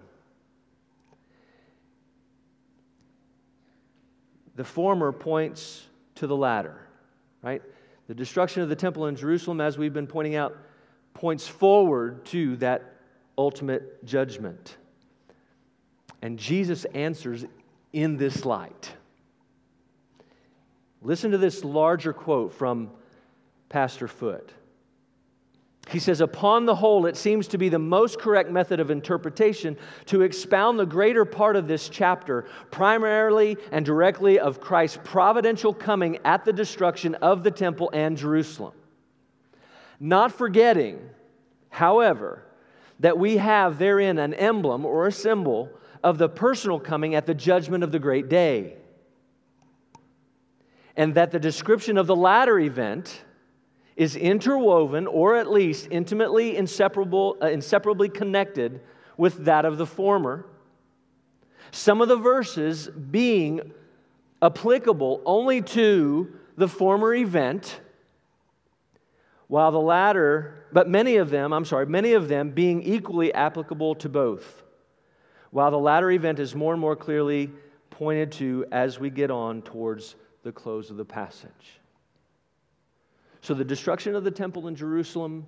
The 4.57 4.65
former 4.65 5.13
points 5.13 5.87
to 6.17 6.27
the 6.27 6.37
latter, 6.37 6.81
right? 7.43 7.61
The 8.09 8.15
destruction 8.15 8.63
of 8.63 8.71
the 8.71 8.77
temple 8.77 9.07
in 9.07 9.17
Jerusalem, 9.17 9.61
as 9.61 9.77
we've 9.77 9.93
been 9.93 10.07
pointing 10.07 10.35
out, 10.35 10.57
points 11.15 11.47
forward 11.47 12.25
to 12.27 12.57
that 12.57 12.95
ultimate 13.37 14.05
judgment. 14.05 14.77
And 16.23 16.39
Jesus 16.39 16.85
answers 16.87 17.45
in 17.93 18.17
this 18.17 18.45
light. 18.45 18.93
Listen 21.03 21.31
to 21.31 21.39
this 21.39 21.65
larger 21.65 22.13
quote 22.13 22.53
from 22.53 22.91
Pastor 23.69 24.07
Foote. 24.07 24.53
He 25.89 25.99
says, 25.99 26.21
Upon 26.21 26.67
the 26.67 26.75
whole, 26.75 27.07
it 27.07 27.17
seems 27.17 27.49
to 27.49 27.59
be 27.59 27.69
the 27.69 27.79
most 27.79 28.21
correct 28.21 28.51
method 28.51 28.79
of 28.79 28.91
interpretation 28.91 29.77
to 30.07 30.23
expound 30.23 30.79
the 30.79 30.87
greater 30.87 31.25
part 31.25 31.57
of 31.57 31.67
this 31.67 31.89
chapter, 31.89 32.47
primarily 32.71 33.57
and 33.73 33.85
directly 33.85 34.39
of 34.39 34.61
Christ's 34.61 35.01
providential 35.03 35.73
coming 35.73 36.19
at 36.25 36.45
the 36.45 36.53
destruction 36.53 37.15
of 37.17 37.43
the 37.43 37.51
temple 37.51 37.91
and 37.93 38.17
Jerusalem. 38.17 38.75
Not 40.01 40.33
forgetting, 40.33 40.99
however, 41.69 42.43
that 43.01 43.19
we 43.19 43.37
have 43.37 43.79
therein 43.79 44.19
an 44.19 44.33
emblem 44.35 44.87
or 44.87 45.07
a 45.07 45.13
symbol 45.13 45.69
of 46.03 46.17
the 46.17 46.29
personal 46.29 46.81
coming 46.81 47.15
at 47.15 47.27
the 47.27 47.35
judgment 47.35 47.85
of 47.85 47.93
the 47.93 47.99
great 47.99 48.31
day. 48.31 48.77
And 50.97 51.15
that 51.15 51.31
the 51.31 51.39
description 51.39 51.99
of 51.99 52.07
the 52.07 52.17
latter 52.17 52.59
event 52.59 53.23
is 53.97 54.17
interwoven 54.17 55.07
or 55.07 55.37
at 55.37 55.51
least 55.51 55.89
intimately 55.91 56.57
inseparable, 56.57 57.37
uh, 57.43 57.49
inseparably 57.49 58.09
connected 58.09 58.81
with 59.19 59.45
that 59.45 59.67
of 59.67 59.77
the 59.77 59.87
former. 59.87 60.47
Some 61.71 62.01
of 62.01 62.09
the 62.09 62.17
verses 62.17 62.89
being 62.89 63.73
applicable 64.41 65.21
only 65.27 65.61
to 65.63 66.33
the 66.57 66.67
former 66.67 67.15
event, 67.15 67.81
while 69.51 69.73
the 69.73 69.81
latter, 69.81 70.65
but 70.73 70.89
many 70.89 71.17
of 71.17 71.29
them, 71.29 71.53
I'm 71.53 71.65
sorry, 71.65 71.85
many 71.85 72.13
of 72.13 72.29
them 72.29 72.51
being 72.51 72.85
equally 72.85 73.35
applicable 73.35 73.97
to 73.97 74.09
both 74.09 74.63
while 75.51 75.73
the 75.73 75.79
latter 75.79 76.09
event 76.13 76.39
is 76.39 76.55
more 76.55 76.73
and 76.73 76.81
more 76.81 76.95
clearly 76.95 77.51
pointed 77.91 78.31
to 78.31 78.65
as 78.71 79.01
we 79.01 79.11
get 79.11 79.29
on 79.29 79.63
towards 79.63 80.15
the 80.45 80.53
close 80.53 80.89
of 80.89 80.97
the 80.97 81.05
passage. 81.05 81.81
So, 83.41 83.53
the 83.53 83.65
destruction 83.65 84.15
of 84.15 84.23
the 84.23 84.31
temple 84.31 84.69
in 84.69 84.77
Jerusalem, 84.77 85.45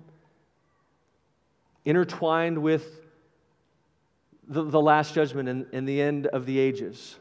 intertwined 1.85 2.57
with 2.57 2.99
the, 4.49 4.63
the 4.63 4.81
last 4.81 5.13
judgment 5.13 5.47
and, 5.47 5.65
and 5.71 5.87
the 5.87 6.01
end 6.01 6.27
of 6.27 6.45
the 6.45 6.59
ages. 6.59 7.15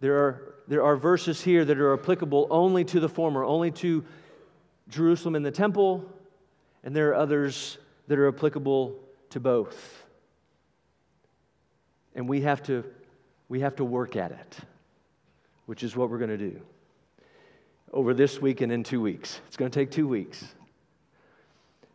There 0.00 0.18
are, 0.18 0.54
there 0.68 0.84
are 0.84 0.96
verses 0.96 1.40
here 1.40 1.64
that 1.64 1.78
are 1.78 1.94
applicable 1.94 2.48
only 2.50 2.84
to 2.84 3.00
the 3.00 3.08
former, 3.08 3.42
only 3.42 3.70
to 3.70 4.04
Jerusalem 4.90 5.34
and 5.36 5.46
the 5.46 5.50
temple, 5.50 6.04
and 6.84 6.94
there 6.94 7.10
are 7.10 7.14
others 7.14 7.78
that 8.08 8.18
are 8.18 8.28
applicable 8.28 8.96
to 9.30 9.40
both. 9.40 10.04
And 12.14 12.28
we 12.28 12.40
have 12.42 12.62
to, 12.64 12.84
we 13.48 13.60
have 13.60 13.76
to 13.76 13.84
work 13.84 14.16
at 14.16 14.32
it, 14.32 14.56
which 15.66 15.82
is 15.82 15.96
what 15.96 16.10
we're 16.10 16.18
going 16.18 16.30
to 16.30 16.36
do 16.36 16.60
over 17.92 18.14
this 18.14 18.40
week 18.40 18.60
and 18.60 18.70
in 18.70 18.82
two 18.82 19.00
weeks. 19.00 19.40
It's 19.46 19.56
going 19.56 19.70
to 19.70 19.78
take 19.78 19.90
two 19.90 20.06
weeks. 20.06 20.44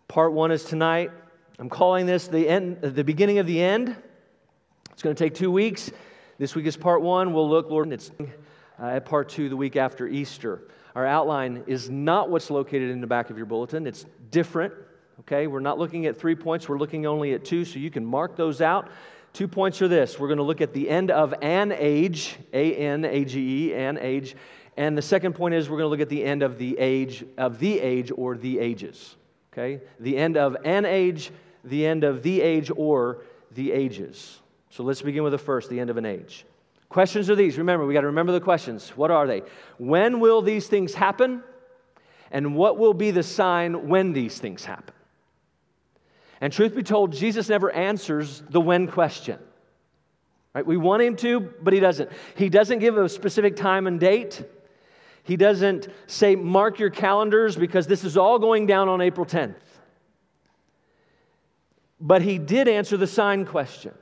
Part 0.08 0.34
one 0.34 0.52
is 0.52 0.64
tonight. 0.64 1.12
I'm 1.58 1.70
calling 1.70 2.06
this 2.06 2.28
the, 2.28 2.48
end, 2.48 2.82
the 2.82 3.04
beginning 3.04 3.40
of 3.40 3.48
the 3.48 3.62
end. 3.62 3.96
It's 4.92 5.02
going 5.02 5.16
to 5.16 5.24
take 5.24 5.34
two 5.34 5.52
weeks. 5.52 5.92
This 6.38 6.54
week 6.56 6.66
is 6.66 6.76
part 6.76 7.02
one. 7.02 7.34
We'll 7.34 7.50
look, 7.50 7.70
Lord, 7.70 7.92
it's 7.92 8.12
uh, 8.20 8.86
at 8.86 9.06
part 9.06 9.30
two 9.30 9.48
the 9.48 9.56
week 9.56 9.76
after 9.76 10.08
Easter. 10.08 10.68
Our 10.96 11.06
outline 11.06 11.64
is 11.68 11.90
not 11.90 12.30
what's 12.30 12.50
located 12.50 12.90
in 12.90 13.02
the 13.02 13.08
back 13.08 13.30
of 13.30 13.38
your 13.38 13.46
bulletin, 13.46 13.86
it's 13.86 14.06
different. 14.32 14.74
Okay, 15.22 15.48
we're 15.48 15.60
not 15.60 15.78
looking 15.78 16.06
at 16.06 16.18
three 16.18 16.36
points, 16.36 16.68
we're 16.68 16.78
looking 16.78 17.06
only 17.06 17.34
at 17.34 17.46
two, 17.46 17.66
so 17.66 17.80
you 17.80 17.92
can 17.92 18.06
mark 18.06 18.36
those 18.36 18.62
out. 18.62 18.90
Two 19.34 19.48
points 19.48 19.82
are 19.82 19.90
this 19.90 20.18
we're 20.18 20.30
going 20.30 20.38
to 20.38 20.44
look 20.44 20.62
at 20.62 20.74
the 20.74 20.90
end 20.90 21.12
of 21.12 21.34
an 21.42 21.74
age, 21.74 22.38
A 22.54 22.74
N 22.76 23.04
A 23.04 23.26
G 23.26 23.68
E, 23.68 23.74
an 23.74 23.98
age. 24.00 24.36
And 24.78 24.98
the 24.98 25.02
second 25.02 25.34
point 25.34 25.54
is 25.54 25.70
we're 25.70 25.78
going 25.78 25.88
to 25.88 25.90
look 25.90 26.00
at 26.00 26.10
the 26.10 26.24
end 26.24 26.44
of 26.44 26.58
the 26.58 26.78
age, 26.80 27.26
of 27.38 27.60
the 27.60 27.80
age 27.80 28.12
or 28.16 28.38
the 28.38 28.60
ages. 28.60 29.16
Okay? 29.52 29.82
The 30.00 30.18
end 30.18 30.38
of 30.38 30.58
an 30.66 30.86
age, 30.86 31.32
the 31.64 31.86
end 31.86 32.04
of 32.04 32.24
the 32.24 32.42
age 32.42 32.72
or 32.76 33.24
the 33.52 33.72
ages. 33.72 34.40
So 34.70 34.84
let's 34.84 35.02
begin 35.02 35.24
with 35.24 35.32
the 35.32 35.38
first, 35.38 35.70
the 35.70 35.80
end 35.80 35.90
of 35.90 35.98
an 35.98 36.06
age. 36.06 36.46
Questions 36.90 37.30
are 37.30 37.36
these. 37.36 37.58
Remember, 37.58 37.86
we 37.86 37.94
got 37.94 38.02
to 38.02 38.08
remember 38.08 38.32
the 38.32 38.42
questions. 38.42 38.90
What 38.90 39.12
are 39.12 39.28
they? 39.28 39.44
When 39.78 40.20
will 40.20 40.42
these 40.42 40.68
things 40.68 40.94
happen? 40.94 41.44
And 42.32 42.56
what 42.56 42.78
will 42.78 42.94
be 42.94 43.12
the 43.12 43.24
sign 43.24 43.88
when 43.88 44.14
these 44.14 44.38
things 44.38 44.66
happen? 44.66 44.94
And 46.42 46.52
truth 46.52 46.76
be 46.76 46.84
told, 46.84 47.14
Jesus 47.14 47.50
never 47.50 47.72
answers 47.72 48.44
the 48.50 48.62
when 48.62 48.88
question. 48.88 49.40
Right? 50.54 50.66
We 50.66 50.78
want 50.78 51.02
him 51.02 51.16
to, 51.18 51.40
but 51.40 51.74
he 51.74 51.80
doesn't. 51.80 52.12
He 52.36 52.50
doesn't 52.50 52.80
give 52.80 52.98
a 52.98 53.10
specific 53.10 53.56
time 53.56 53.88
and 53.88 54.00
date. 54.00 54.44
He 55.24 55.38
doesn't 55.38 55.88
say, 56.08 56.36
mark 56.36 56.78
your 56.80 56.92
calendars 56.92 57.56
because 57.56 57.88
this 57.88 58.04
is 58.04 58.16
all 58.16 58.38
going 58.38 58.68
down 58.68 58.88
on 58.88 59.02
April 59.02 59.26
10th. 59.26 59.56
But 62.00 62.22
he 62.22 62.38
did 62.38 62.68
answer 62.68 62.96
the 62.96 63.08
sign 63.08 63.46
question. 63.46 63.94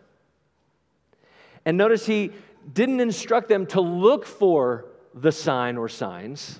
And 1.65 1.77
notice 1.77 2.05
he 2.05 2.31
didn't 2.71 2.99
instruct 2.99 3.49
them 3.49 3.65
to 3.67 3.81
look 3.81 4.25
for 4.25 4.85
the 5.13 5.31
sign 5.31 5.77
or 5.77 5.89
signs. 5.89 6.59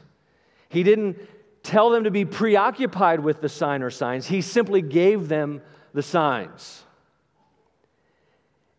He 0.69 0.83
didn't 0.83 1.17
tell 1.63 1.89
them 1.89 2.03
to 2.03 2.11
be 2.11 2.25
preoccupied 2.25 3.21
with 3.21 3.41
the 3.41 3.49
sign 3.49 3.81
or 3.81 3.89
signs, 3.89 4.27
he 4.27 4.41
simply 4.41 4.81
gave 4.81 5.29
them 5.29 5.61
the 5.93 6.03
signs. 6.03 6.83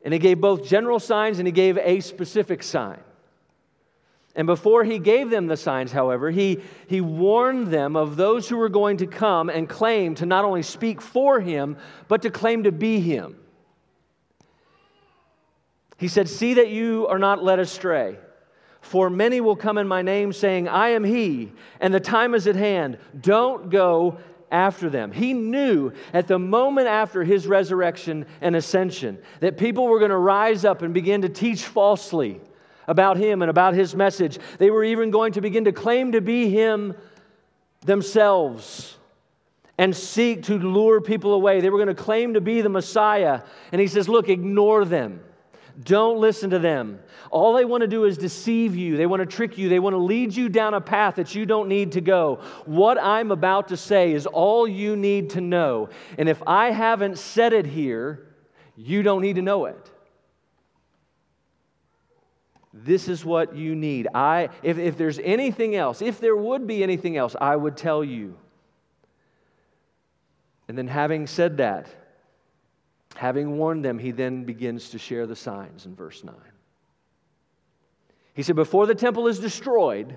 And 0.04 0.12
he 0.12 0.20
gave 0.20 0.40
both 0.40 0.66
general 0.66 1.00
signs 1.00 1.38
and 1.38 1.48
he 1.48 1.52
gave 1.52 1.78
a 1.78 2.00
specific 2.00 2.62
sign. 2.62 3.00
And 4.36 4.46
before 4.46 4.84
he 4.84 4.98
gave 4.98 5.30
them 5.30 5.46
the 5.46 5.56
signs, 5.56 5.92
however, 5.92 6.30
he, 6.30 6.60
he 6.88 7.00
warned 7.00 7.68
them 7.68 7.96
of 7.96 8.16
those 8.16 8.48
who 8.48 8.56
were 8.56 8.68
going 8.68 8.96
to 8.98 9.06
come 9.06 9.48
and 9.48 9.68
claim 9.68 10.16
to 10.16 10.26
not 10.26 10.44
only 10.44 10.62
speak 10.62 11.00
for 11.00 11.40
him, 11.40 11.76
but 12.08 12.22
to 12.22 12.30
claim 12.30 12.64
to 12.64 12.72
be 12.72 13.00
him. 13.00 13.36
He 15.96 16.08
said, 16.08 16.28
See 16.28 16.54
that 16.54 16.68
you 16.68 17.06
are 17.08 17.18
not 17.18 17.42
led 17.42 17.58
astray. 17.58 18.18
For 18.80 19.08
many 19.08 19.40
will 19.40 19.56
come 19.56 19.78
in 19.78 19.88
my 19.88 20.02
name, 20.02 20.32
saying, 20.32 20.68
I 20.68 20.90
am 20.90 21.04
he, 21.04 21.52
and 21.80 21.92
the 21.92 22.00
time 22.00 22.34
is 22.34 22.46
at 22.46 22.56
hand. 22.56 22.98
Don't 23.18 23.70
go 23.70 24.18
after 24.50 24.90
them. 24.90 25.10
He 25.10 25.32
knew 25.32 25.92
at 26.12 26.28
the 26.28 26.38
moment 26.38 26.86
after 26.86 27.24
his 27.24 27.46
resurrection 27.46 28.26
and 28.40 28.54
ascension 28.54 29.18
that 29.40 29.56
people 29.56 29.88
were 29.88 29.98
going 29.98 30.10
to 30.10 30.16
rise 30.16 30.64
up 30.64 30.82
and 30.82 30.92
begin 30.92 31.22
to 31.22 31.28
teach 31.28 31.64
falsely 31.64 32.40
about 32.86 33.16
him 33.16 33.42
and 33.42 33.50
about 33.50 33.74
his 33.74 33.94
message. 33.94 34.38
They 34.58 34.70
were 34.70 34.84
even 34.84 35.10
going 35.10 35.32
to 35.32 35.40
begin 35.40 35.64
to 35.64 35.72
claim 35.72 36.12
to 36.12 36.20
be 36.20 36.50
him 36.50 36.94
themselves 37.84 38.96
and 39.76 39.94
seek 39.94 40.44
to 40.44 40.58
lure 40.58 41.00
people 41.00 41.34
away. 41.34 41.60
They 41.60 41.70
were 41.70 41.78
going 41.78 41.94
to 41.94 42.00
claim 42.00 42.34
to 42.34 42.40
be 42.40 42.60
the 42.60 42.68
Messiah. 42.68 43.40
And 43.72 43.80
he 43.80 43.88
says, 43.88 44.08
Look, 44.08 44.28
ignore 44.28 44.84
them. 44.84 45.20
Don't 45.82 46.18
listen 46.18 46.50
to 46.50 46.58
them. 46.58 47.00
All 47.30 47.54
they 47.54 47.64
want 47.64 47.80
to 47.80 47.88
do 47.88 48.04
is 48.04 48.16
deceive 48.16 48.76
you. 48.76 48.96
They 48.96 49.06
want 49.06 49.20
to 49.20 49.26
trick 49.26 49.58
you. 49.58 49.68
They 49.68 49.80
want 49.80 49.94
to 49.94 49.98
lead 49.98 50.34
you 50.34 50.48
down 50.48 50.74
a 50.74 50.80
path 50.80 51.16
that 51.16 51.34
you 51.34 51.46
don't 51.46 51.68
need 51.68 51.92
to 51.92 52.00
go. 52.00 52.40
What 52.64 52.96
I'm 52.96 53.32
about 53.32 53.68
to 53.68 53.76
say 53.76 54.12
is 54.12 54.26
all 54.26 54.68
you 54.68 54.94
need 54.94 55.30
to 55.30 55.40
know. 55.40 55.88
And 56.16 56.28
if 56.28 56.42
I 56.46 56.70
haven't 56.70 57.18
said 57.18 57.52
it 57.52 57.66
here, 57.66 58.28
you 58.76 59.02
don't 59.02 59.20
need 59.20 59.36
to 59.36 59.42
know 59.42 59.64
it. 59.66 59.90
This 62.72 63.08
is 63.08 63.24
what 63.24 63.56
you 63.56 63.74
need. 63.74 64.08
I, 64.14 64.48
if, 64.62 64.78
if 64.78 64.96
there's 64.98 65.20
anything 65.20 65.76
else, 65.76 66.02
if 66.02 66.20
there 66.20 66.36
would 66.36 66.66
be 66.66 66.82
anything 66.82 67.16
else, 67.16 67.34
I 67.40 67.54
would 67.54 67.76
tell 67.76 68.02
you. 68.02 68.36
And 70.66 70.76
then, 70.76 70.88
having 70.88 71.26
said 71.26 71.58
that, 71.58 71.88
Having 73.14 73.56
warned 73.56 73.84
them, 73.84 73.98
he 73.98 74.10
then 74.10 74.44
begins 74.44 74.90
to 74.90 74.98
share 74.98 75.26
the 75.26 75.36
signs 75.36 75.86
in 75.86 75.94
verse 75.94 76.24
9. 76.24 76.34
He 78.34 78.42
said, 78.42 78.56
Before 78.56 78.86
the 78.86 78.94
temple 78.94 79.28
is 79.28 79.38
destroyed, 79.38 80.16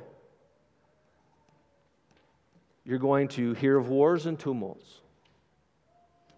you're 2.83 2.97
going 2.97 3.27
to 3.29 3.53
hear 3.53 3.77
of 3.77 3.89
wars 3.89 4.25
and 4.25 4.39
tumults. 4.39 5.01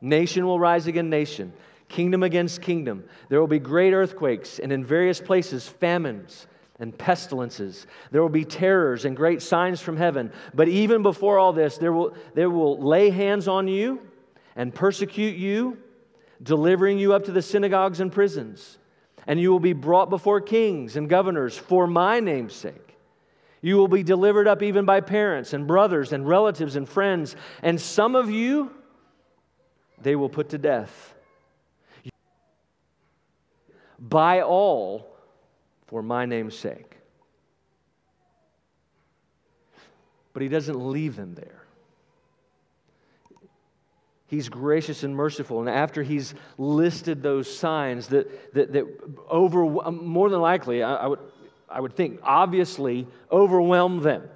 Nation 0.02 0.46
will 0.46 0.60
rise 0.60 0.88
against 0.88 1.10
nation, 1.10 1.54
kingdom 1.88 2.24
against 2.24 2.62
kingdom. 2.62 3.04
There 3.30 3.40
will 3.40 3.48
be 3.48 3.60
great 3.60 3.94
earthquakes, 3.94 4.60
and 4.60 4.72
in 4.72 4.84
various 4.84 5.22
places, 5.22 5.68
famines 5.68 6.48
and 6.80 6.98
pestilences. 6.98 7.88
There 8.12 8.22
will 8.22 8.30
be 8.30 8.46
terrors 8.46 9.06
and 9.06 9.16
great 9.16 9.42
signs 9.42 9.82
from 9.82 9.98
heaven. 9.98 10.32
But 10.54 10.70
even 10.70 11.04
before 11.04 11.38
all 11.38 11.54
this, 11.54 11.78
there 11.78 11.92
will, 11.92 12.14
there 12.34 12.50
will 12.50 12.82
lay 12.82 13.10
hands 13.10 13.48
on 13.48 13.68
you 13.68 14.02
and 14.56 14.74
persecute 14.74 15.36
you 15.36 15.78
delivering 16.42 17.00
you 17.00 17.14
up 17.14 17.26
to 17.26 17.32
the 17.32 17.42
synagogues 17.42 18.00
and 18.00 18.12
prisons. 18.12 18.78
And 19.28 19.40
you 19.40 19.52
will 19.52 19.60
be 19.60 19.74
brought 19.74 20.10
before 20.10 20.42
kings 20.42 20.96
and 20.96 21.10
governors 21.10 21.58
for 21.58 21.86
my 21.88 22.20
name's 22.20 22.56
sake. 22.56 22.98
You 23.62 23.76
will 23.76 23.90
be 23.90 24.04
delivered 24.04 24.48
up 24.48 24.64
even 24.64 24.86
by 24.86 25.02
parents 25.02 25.54
and 25.54 25.68
brothers 25.68 26.14
and 26.14 26.28
relatives 26.28 26.76
and 26.76 26.88
friends. 26.88 27.36
And 27.62 27.80
some 27.80 28.16
of 28.16 28.32
you, 28.32 28.72
they 30.02 30.16
will 30.16 30.30
put 30.30 30.50
to 30.50 30.58
death. 30.58 31.14
By 34.00 34.42
all 34.42 35.14
for 35.88 36.02
my 36.02 36.26
name's 36.26 36.58
sake. 36.58 36.98
But 40.32 40.42
he 40.42 40.48
doesn't 40.48 40.80
leave 40.80 41.18
them 41.18 41.36
there. 41.36 41.59
He's 44.30 44.48
gracious 44.48 45.02
and 45.02 45.16
merciful. 45.16 45.60
And 45.60 45.68
after 45.68 46.04
he's 46.04 46.36
listed 46.60 47.24
those 47.24 47.52
signs 47.52 48.10
that, 48.10 48.54
that, 48.54 48.72
that 48.74 48.86
over, 49.28 49.84
um, 49.84 50.06
more 50.06 50.30
than 50.30 50.40
likely, 50.40 50.84
I, 50.84 50.98
I, 50.98 51.08
would, 51.08 51.20
I 51.68 51.82
would 51.82 51.96
think, 51.96 52.20
obviously 52.22 53.08
overwhelm 53.32 54.02
them, 54.02 54.30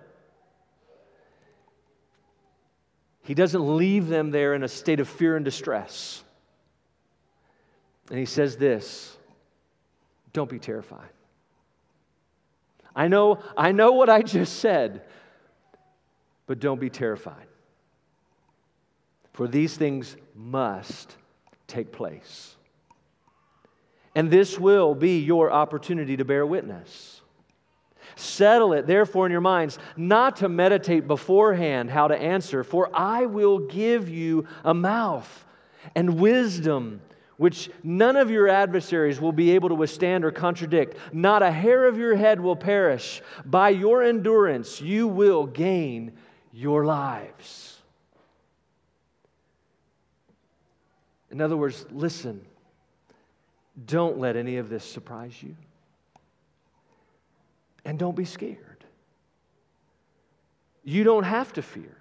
he 3.21 3.35
doesn't 3.35 3.77
leave 3.77 4.07
them 4.07 4.31
there 4.31 4.55
in 4.55 4.63
a 4.63 4.67
state 4.67 4.99
of 4.99 5.07
fear 5.07 5.35
and 5.35 5.45
distress. 5.45 6.23
And 8.09 8.17
he 8.17 8.25
says 8.25 8.57
this 8.57 9.15
don't 10.33 10.49
be 10.49 10.57
terrified. 10.57 11.09
I 12.95 13.07
know, 13.09 13.43
I 13.55 13.73
know 13.73 13.91
what 13.91 14.09
I 14.09 14.23
just 14.23 14.57
said, 14.57 15.03
but 16.47 16.59
don't 16.59 16.79
be 16.79 16.89
terrified. 16.89 17.45
For 19.33 19.47
these 19.47 19.75
things 19.75 20.15
must 20.35 21.15
take 21.67 21.91
place. 21.91 22.55
And 24.15 24.29
this 24.29 24.59
will 24.59 24.93
be 24.93 25.19
your 25.19 25.51
opportunity 25.51 26.15
to 26.17 26.25
bear 26.25 26.45
witness. 26.45 27.21
Settle 28.15 28.73
it, 28.73 28.85
therefore, 28.85 29.25
in 29.25 29.31
your 29.31 29.41
minds, 29.41 29.79
not 29.97 30.37
to 30.37 30.49
meditate 30.49 31.07
beforehand 31.07 31.89
how 31.89 32.07
to 32.07 32.15
answer, 32.15 32.63
for 32.63 32.89
I 32.93 33.25
will 33.25 33.57
give 33.57 34.07
you 34.07 34.45
a 34.63 34.73
mouth 34.73 35.45
and 35.95 36.19
wisdom 36.19 37.01
which 37.37 37.71
none 37.81 38.15
of 38.15 38.29
your 38.29 38.47
adversaries 38.47 39.19
will 39.19 39.31
be 39.31 39.51
able 39.51 39.69
to 39.69 39.75
withstand 39.75 40.23
or 40.23 40.31
contradict. 40.31 40.95
Not 41.11 41.41
a 41.41 41.51
hair 41.51 41.85
of 41.87 41.97
your 41.97 42.15
head 42.15 42.39
will 42.39 42.55
perish. 42.55 43.21
By 43.43 43.69
your 43.69 44.03
endurance, 44.03 44.79
you 44.79 45.07
will 45.07 45.47
gain 45.47 46.13
your 46.51 46.85
lives. 46.85 47.72
In 51.33 51.41
other 51.41 51.57
words, 51.57 51.87
listen, 51.91 52.45
don't 53.87 54.19
let 54.19 54.35
any 54.35 54.57
of 54.57 54.69
this 54.69 54.85
surprise 54.85 55.33
you. 55.41 55.55
And 57.83 57.97
don't 57.97 58.15
be 58.15 58.23
scared. 58.23 58.85
You 60.83 61.03
don't 61.03 61.23
have 61.23 61.51
to 61.53 61.63
fear. 61.63 61.97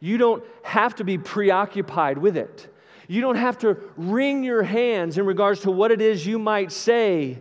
You 0.00 0.16
don't 0.16 0.42
have 0.62 0.94
to 0.96 1.04
be 1.04 1.18
preoccupied 1.18 2.16
with 2.16 2.38
it. 2.38 2.74
You 3.06 3.20
don't 3.20 3.36
have 3.36 3.58
to 3.58 3.76
wring 3.98 4.42
your 4.42 4.62
hands 4.62 5.18
in 5.18 5.26
regards 5.26 5.60
to 5.60 5.70
what 5.70 5.90
it 5.90 6.00
is 6.00 6.26
you 6.26 6.38
might 6.38 6.72
say 6.72 7.38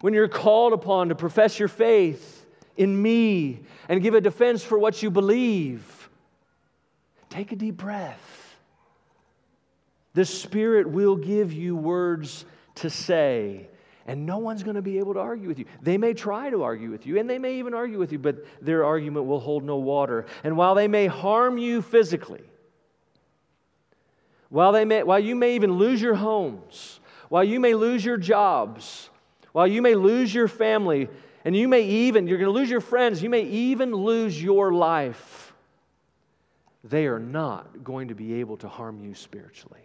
when 0.00 0.12
you're 0.12 0.26
called 0.26 0.72
upon 0.72 1.10
to 1.10 1.14
profess 1.14 1.60
your 1.60 1.68
faith 1.68 2.44
in 2.76 3.00
me 3.00 3.60
and 3.88 4.02
give 4.02 4.14
a 4.14 4.20
defense 4.20 4.64
for 4.64 4.76
what 4.76 5.04
you 5.04 5.10
believe. 5.10 6.10
Take 7.30 7.52
a 7.52 7.56
deep 7.56 7.76
breath. 7.76 8.51
The 10.14 10.24
Spirit 10.24 10.88
will 10.88 11.16
give 11.16 11.52
you 11.52 11.74
words 11.74 12.44
to 12.76 12.90
say, 12.90 13.68
and 14.06 14.26
no 14.26 14.38
one's 14.38 14.62
going 14.62 14.76
to 14.76 14.82
be 14.82 14.98
able 14.98 15.14
to 15.14 15.20
argue 15.20 15.48
with 15.48 15.58
you. 15.58 15.64
They 15.80 15.96
may 15.96 16.12
try 16.12 16.50
to 16.50 16.62
argue 16.62 16.90
with 16.90 17.06
you, 17.06 17.18
and 17.18 17.30
they 17.30 17.38
may 17.38 17.58
even 17.58 17.72
argue 17.72 17.98
with 17.98 18.12
you, 18.12 18.18
but 18.18 18.44
their 18.60 18.84
argument 18.84 19.26
will 19.26 19.40
hold 19.40 19.64
no 19.64 19.76
water. 19.76 20.26
And 20.44 20.56
while 20.56 20.74
they 20.74 20.88
may 20.88 21.06
harm 21.06 21.56
you 21.56 21.82
physically, 21.82 22.42
while, 24.48 24.72
they 24.72 24.84
may, 24.84 25.02
while 25.02 25.20
you 25.20 25.34
may 25.34 25.54
even 25.54 25.72
lose 25.74 26.02
your 26.02 26.14
homes, 26.14 27.00
while 27.30 27.44
you 27.44 27.58
may 27.58 27.74
lose 27.74 28.04
your 28.04 28.18
jobs, 28.18 29.08
while 29.52 29.66
you 29.66 29.80
may 29.80 29.94
lose 29.94 30.34
your 30.34 30.48
family, 30.48 31.08
and 31.44 31.56
you 31.56 31.68
may 31.68 31.82
even, 31.82 32.26
you're 32.26 32.38
going 32.38 32.52
to 32.52 32.58
lose 32.58 32.68
your 32.68 32.82
friends, 32.82 33.22
you 33.22 33.30
may 33.30 33.42
even 33.42 33.94
lose 33.94 34.42
your 34.42 34.72
life, 34.72 35.54
they 36.84 37.06
are 37.06 37.18
not 37.18 37.84
going 37.84 38.08
to 38.08 38.14
be 38.14 38.34
able 38.34 38.56
to 38.58 38.68
harm 38.68 39.00
you 39.00 39.14
spiritually. 39.14 39.80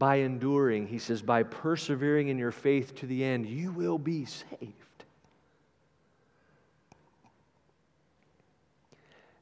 By 0.00 0.16
enduring, 0.16 0.86
he 0.86 0.98
says, 0.98 1.20
by 1.20 1.42
persevering 1.42 2.28
in 2.28 2.38
your 2.38 2.52
faith 2.52 2.94
to 2.94 3.06
the 3.06 3.22
end, 3.22 3.44
you 3.44 3.70
will 3.70 3.98
be 3.98 4.24
saved. 4.24 5.04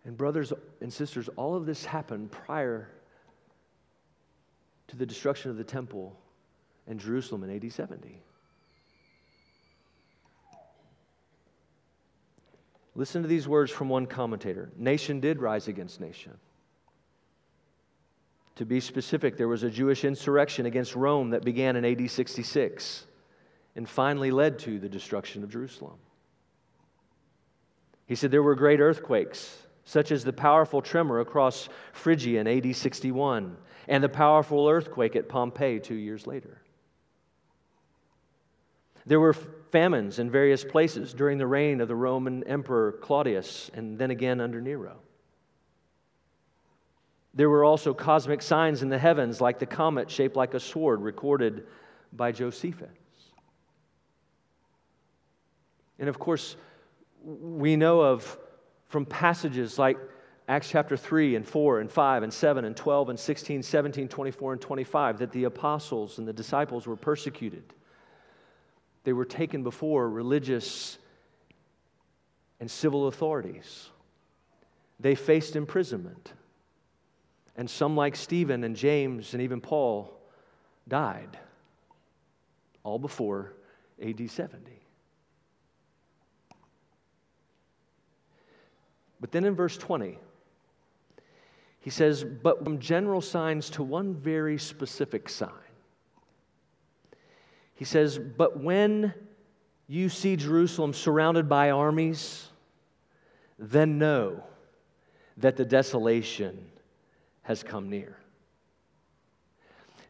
And, 0.05 0.16
brothers 0.16 0.53
and 0.81 0.92
sisters, 0.92 1.29
all 1.37 1.55
of 1.55 1.64
this 1.64 1.85
happened 1.85 2.33
prior 2.33 2.90
to 4.88 4.97
the 4.97 5.07
destruction 5.07 5.53
of 5.53 5.57
the 5.57 5.64
temple 5.64 6.18
and 6.88 6.99
Jerusalem 6.99 7.44
in 7.44 7.55
AD 7.55 7.73
70. 7.73 8.21
Listen 12.97 13.23
to 13.23 13.29
these 13.29 13.47
words 13.47 13.71
from 13.71 13.88
one 13.88 14.07
commentator 14.07 14.73
Nation 14.77 15.21
did 15.21 15.40
rise 15.40 15.68
against 15.68 16.01
nation. 16.01 16.33
To 18.59 18.64
be 18.64 18.81
specific, 18.81 19.37
there 19.37 19.47
was 19.47 19.62
a 19.62 19.71
Jewish 19.71 20.05
insurrection 20.05 20.66
against 20.66 20.97
Rome 20.97 21.31
that 21.31 21.44
began 21.44 21.77
in 21.77 21.85
AD 21.85 22.11
66 22.11 23.07
and 23.77 23.88
finally 23.88 24.33
led 24.33 24.59
to 24.61 24.81
the 24.81 24.88
destruction 24.88 25.44
of 25.44 25.51
Jerusalem. 25.51 25.94
He 28.07 28.16
said 28.16 28.33
there 28.33 28.42
were 28.42 28.57
great 28.57 28.81
earthquakes, 28.81 29.57
such 29.85 30.11
as 30.11 30.25
the 30.25 30.33
powerful 30.33 30.83
tremor 30.83 31.21
across 31.21 31.68
Phrygia 31.92 32.40
in 32.40 32.49
AD 32.49 32.75
61 32.75 33.57
and 33.87 34.03
the 34.03 34.09
powerful 34.09 34.68
earthquake 34.68 35.14
at 35.14 35.29
Pompeii 35.29 35.79
two 35.79 35.94
years 35.94 36.27
later. 36.27 36.61
There 39.07 39.21
were 39.21 39.35
famines 39.35 40.18
in 40.18 40.33
various 40.33 40.64
places 40.64 41.14
during 41.14 41.38
the 41.38 41.47
reign 41.47 41.81
of 41.81 41.87
the 41.87 41.94
Roman 41.94 42.42
Emperor 42.42 42.90
Claudius 42.90 43.71
and 43.73 43.97
then 43.97 44.11
again 44.11 44.40
under 44.40 44.61
Nero. 44.61 44.97
There 47.38 47.48
were 47.48 47.62
also 47.62 47.94
cosmic 47.94 48.42
signs 48.42 48.83
in 48.83 48.88
the 48.88 48.98
heavens, 48.98 49.40
like 49.40 49.61
the 49.61 49.64
comet 49.64 50.11
shaped 50.11 50.35
like 50.35 50.55
a 50.55 50.61
sword, 50.61 51.01
recorded 51.01 51.68
by 52.12 52.33
Josephus. 52.33 52.88
And 56.01 56.09
of 56.09 56.18
course, 56.18 56.57
we 57.22 57.77
know 57.77 58.01
of 58.01 58.37
from 58.88 59.07
passages 59.07 59.79
like 59.79 59.98
Acts 60.48 60.68
chapter 60.68 60.96
3 60.96 61.37
and 61.37 61.46
4 61.46 61.79
and 61.79 61.92
5 61.92 62.24
and 62.24 62.35
7 62.35 62.64
and 62.64 62.77
12 62.77 63.11
and 63.11 63.20
16, 63.20 63.62
17, 63.62 64.09
24, 64.09 64.53
and 64.55 64.61
25 64.61 65.18
that 65.20 65.31
the 65.31 65.44
apostles 65.44 66.18
and 66.18 66.27
the 66.27 66.33
disciples 66.33 66.88
were 66.88 66.96
persecuted. 66.96 67.72
They 69.05 69.12
were 69.12 69.24
taken 69.24 69.62
before 69.62 70.11
religious 70.11 70.98
and 72.59 72.68
civil 72.68 73.07
authorities. 73.07 73.90
They 74.98 75.14
faced 75.14 75.55
imprisonment. 75.55 76.33
And 77.59 77.68
some, 77.68 77.97
like 77.97 78.14
Stephen 78.14 78.62
and 78.62 78.77
James 78.77 79.35
and 79.35 79.42
even 79.42 79.61
Paul, 79.61 80.16
died, 80.87 81.37
all 82.85 83.01
before 83.01 83.53
AD 84.01 84.31
70. 84.31 84.79
But 89.21 89.33
then 89.33 89.44
in 89.44 89.57
verse 89.57 89.77
20, 89.77 90.18
he 91.81 91.90
says, 91.90 92.23
But 92.23 92.62
from 92.62 92.79
general 92.79 93.21
signs 93.21 93.71
to 93.71 93.83
one 93.83 94.14
very 94.14 94.57
specific 94.57 95.29
sign. 95.29 95.51
He 97.75 97.85
says, 97.85 98.21
But 98.21 98.61
when 98.61 99.12
you 99.88 100.09
see 100.09 100.37
Jerusalem 100.37 100.94
surrounded 100.94 101.49
by 101.49 101.71
armies, 101.71 102.47
then 103.59 103.99
know 103.99 104.44
that 105.38 105.57
the 105.57 105.64
desolation 105.64 106.71
has 107.48 107.62
come 107.62 107.88
near. 107.88 108.14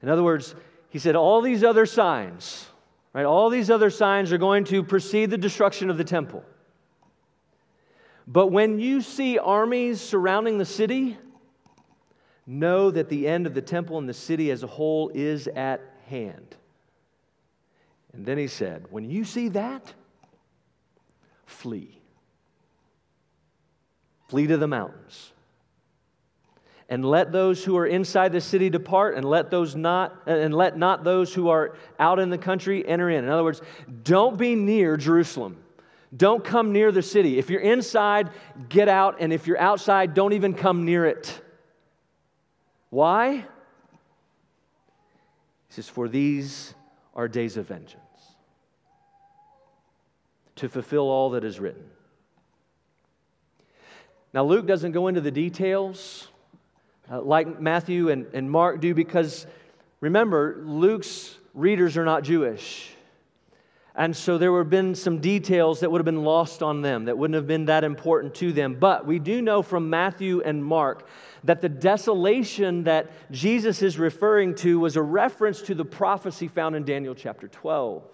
In 0.02 0.08
other 0.08 0.24
words, 0.24 0.56
he 0.90 0.98
said, 0.98 1.14
all 1.14 1.40
these 1.40 1.62
other 1.62 1.86
signs, 1.86 2.66
right, 3.12 3.24
all 3.24 3.48
these 3.48 3.70
other 3.70 3.90
signs 3.90 4.32
are 4.32 4.38
going 4.38 4.64
to 4.64 4.82
precede 4.82 5.30
the 5.30 5.38
destruction 5.38 5.88
of 5.88 5.96
the 5.96 6.04
temple. 6.04 6.42
But 8.26 8.48
when 8.48 8.80
you 8.80 9.00
see 9.02 9.38
armies 9.38 10.00
surrounding 10.00 10.58
the 10.58 10.64
city, 10.64 11.16
know 12.44 12.90
that 12.90 13.08
the 13.08 13.28
end 13.28 13.46
of 13.46 13.54
the 13.54 13.62
temple 13.62 13.98
and 13.98 14.08
the 14.08 14.14
city 14.14 14.50
as 14.50 14.64
a 14.64 14.66
whole 14.66 15.12
is 15.14 15.46
at 15.46 15.80
hand. 16.08 16.56
And 18.12 18.26
then 18.26 18.36
he 18.36 18.48
said, 18.48 18.86
When 18.90 19.08
you 19.08 19.24
see 19.24 19.48
that, 19.50 19.94
flee. 21.46 22.00
Flee 24.26 24.48
to 24.48 24.56
the 24.56 24.66
mountains 24.66 25.32
and 26.88 27.04
let 27.04 27.32
those 27.32 27.64
who 27.64 27.76
are 27.76 27.86
inside 27.86 28.32
the 28.32 28.40
city 28.40 28.70
depart 28.70 29.16
and 29.16 29.24
let 29.24 29.50
those 29.50 29.76
not 29.76 30.22
and 30.26 30.54
let 30.54 30.78
not 30.78 31.04
those 31.04 31.34
who 31.34 31.48
are 31.48 31.76
out 31.98 32.18
in 32.18 32.30
the 32.30 32.38
country 32.38 32.86
enter 32.86 33.10
in. 33.10 33.24
In 33.24 33.30
other 33.30 33.44
words 33.44 33.60
don't 34.02 34.38
be 34.38 34.54
near 34.54 34.96
jerusalem. 34.96 35.58
Don't 36.16 36.42
come 36.42 36.72
near 36.72 36.90
the 36.90 37.02
city. 37.02 37.38
If 37.38 37.50
you're 37.50 37.60
inside 37.60 38.30
get 38.68 38.88
out 38.88 39.16
and 39.20 39.32
if 39.32 39.46
you're 39.46 39.60
outside 39.60 40.14
don't 40.14 40.32
even 40.32 40.54
come 40.54 40.84
near 40.84 41.04
it. 41.04 41.40
Why? 42.90 43.36
He 43.36 43.44
says 45.70 45.88
for 45.88 46.08
these 46.08 46.74
are 47.14 47.28
days 47.28 47.58
of 47.58 47.66
vengeance 47.66 48.02
to 50.56 50.68
fulfill 50.68 51.08
all 51.10 51.30
that 51.30 51.44
is 51.44 51.60
written. 51.60 51.84
Now 54.32 54.44
luke 54.44 54.66
doesn't 54.66 54.92
go 54.92 55.08
into 55.08 55.20
the 55.20 55.30
details 55.30 56.27
uh, 57.10 57.20
like 57.20 57.60
Matthew 57.60 58.10
and, 58.10 58.26
and 58.34 58.50
Mark 58.50 58.80
do, 58.80 58.94
because 58.94 59.46
remember, 60.00 60.60
Luke's 60.64 61.36
readers 61.54 61.96
are 61.96 62.04
not 62.04 62.22
Jewish. 62.22 62.90
And 63.98 64.16
so 64.16 64.38
there 64.38 64.52
would 64.52 64.58
have 64.60 64.70
been 64.70 64.94
some 64.94 65.18
details 65.18 65.80
that 65.80 65.90
would 65.90 65.98
have 65.98 66.04
been 66.04 66.22
lost 66.22 66.62
on 66.62 66.82
them, 66.82 67.06
that 67.06 67.18
wouldn't 67.18 67.34
have 67.34 67.48
been 67.48 67.64
that 67.64 67.82
important 67.82 68.32
to 68.36 68.52
them. 68.52 68.76
But 68.78 69.06
we 69.06 69.18
do 69.18 69.42
know 69.42 69.60
from 69.60 69.90
Matthew 69.90 70.40
and 70.40 70.64
Mark 70.64 71.08
that 71.42 71.60
the 71.60 71.68
desolation 71.68 72.84
that 72.84 73.10
Jesus 73.32 73.82
is 73.82 73.98
referring 73.98 74.54
to 74.56 74.78
was 74.78 74.94
a 74.94 75.02
reference 75.02 75.62
to 75.62 75.74
the 75.74 75.84
prophecy 75.84 76.46
found 76.46 76.76
in 76.76 76.84
Daniel 76.84 77.14
chapter 77.14 77.48
12. 77.48 78.04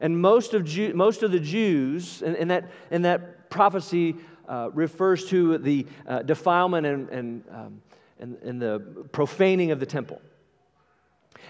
And 0.00 0.20
most 0.20 0.54
of, 0.54 0.64
Jew, 0.64 0.94
most 0.94 1.24
of 1.24 1.32
the 1.32 1.40
Jews 1.40 2.22
in, 2.22 2.36
in, 2.36 2.48
that, 2.48 2.70
in 2.92 3.02
that 3.02 3.50
prophecy 3.50 4.14
uh, 4.48 4.70
refers 4.72 5.26
to 5.26 5.58
the 5.58 5.86
uh, 6.06 6.22
defilement 6.22 6.86
and, 6.86 7.08
and, 7.10 7.44
um, 7.52 7.82
and, 8.18 8.36
and 8.42 8.60
the 8.60 8.80
profaning 9.12 9.70
of 9.70 9.78
the 9.78 9.86
temple. 9.86 10.20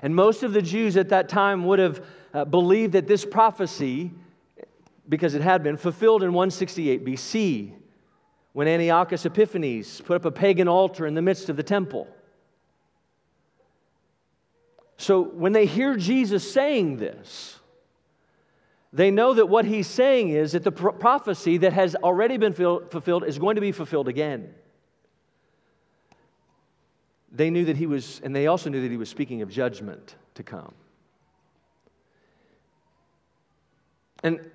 And 0.02 0.14
most 0.14 0.42
of 0.42 0.52
the 0.52 0.62
Jews 0.62 0.96
at 0.96 1.08
that 1.08 1.28
time 1.28 1.64
would 1.64 1.78
have 1.78 2.04
uh, 2.34 2.44
believed 2.44 2.92
that 2.92 3.06
this 3.06 3.24
prophecy, 3.24 4.10
because 5.08 5.34
it 5.34 5.42
had 5.42 5.62
been 5.62 5.76
fulfilled 5.76 6.22
in 6.22 6.32
168 6.32 7.04
BC, 7.04 7.72
when 8.52 8.68
Antiochus 8.68 9.24
Epiphanes 9.24 10.00
put 10.00 10.16
up 10.16 10.24
a 10.24 10.30
pagan 10.30 10.68
altar 10.68 11.06
in 11.06 11.14
the 11.14 11.22
midst 11.22 11.48
of 11.48 11.56
the 11.56 11.62
temple. 11.62 12.08
So 14.96 15.22
when 15.22 15.52
they 15.52 15.66
hear 15.66 15.96
Jesus 15.96 16.50
saying 16.50 16.96
this, 16.96 17.57
they 18.92 19.10
know 19.10 19.34
that 19.34 19.46
what 19.46 19.64
he's 19.64 19.86
saying 19.86 20.30
is 20.30 20.52
that 20.52 20.64
the 20.64 20.72
prophecy 20.72 21.58
that 21.58 21.72
has 21.72 21.94
already 21.94 22.38
been 22.38 22.54
fulfilled 22.54 23.24
is 23.24 23.38
going 23.38 23.56
to 23.56 23.60
be 23.60 23.72
fulfilled 23.72 24.08
again. 24.08 24.54
They 27.30 27.50
knew 27.50 27.66
that 27.66 27.76
he 27.76 27.86
was, 27.86 28.20
and 28.24 28.34
they 28.34 28.46
also 28.46 28.70
knew 28.70 28.80
that 28.80 28.90
he 28.90 28.96
was 28.96 29.10
speaking 29.10 29.42
of 29.42 29.50
judgment 29.50 30.14
to 30.34 30.42
come. 30.42 30.74
And 34.22 34.50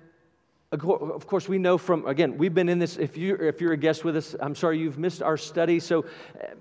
of 0.72 1.26
course, 1.26 1.48
we 1.48 1.58
know 1.58 1.78
from, 1.78 2.04
again, 2.06 2.36
we've 2.36 2.52
been 2.52 2.68
in 2.68 2.80
this. 2.80 2.96
If, 2.96 3.16
you, 3.16 3.36
if 3.36 3.60
you're 3.60 3.72
a 3.72 3.76
guest 3.76 4.04
with 4.04 4.16
us, 4.16 4.34
I'm 4.40 4.56
sorry 4.56 4.80
you've 4.80 4.98
missed 4.98 5.22
our 5.22 5.36
study. 5.36 5.78
So, 5.78 6.04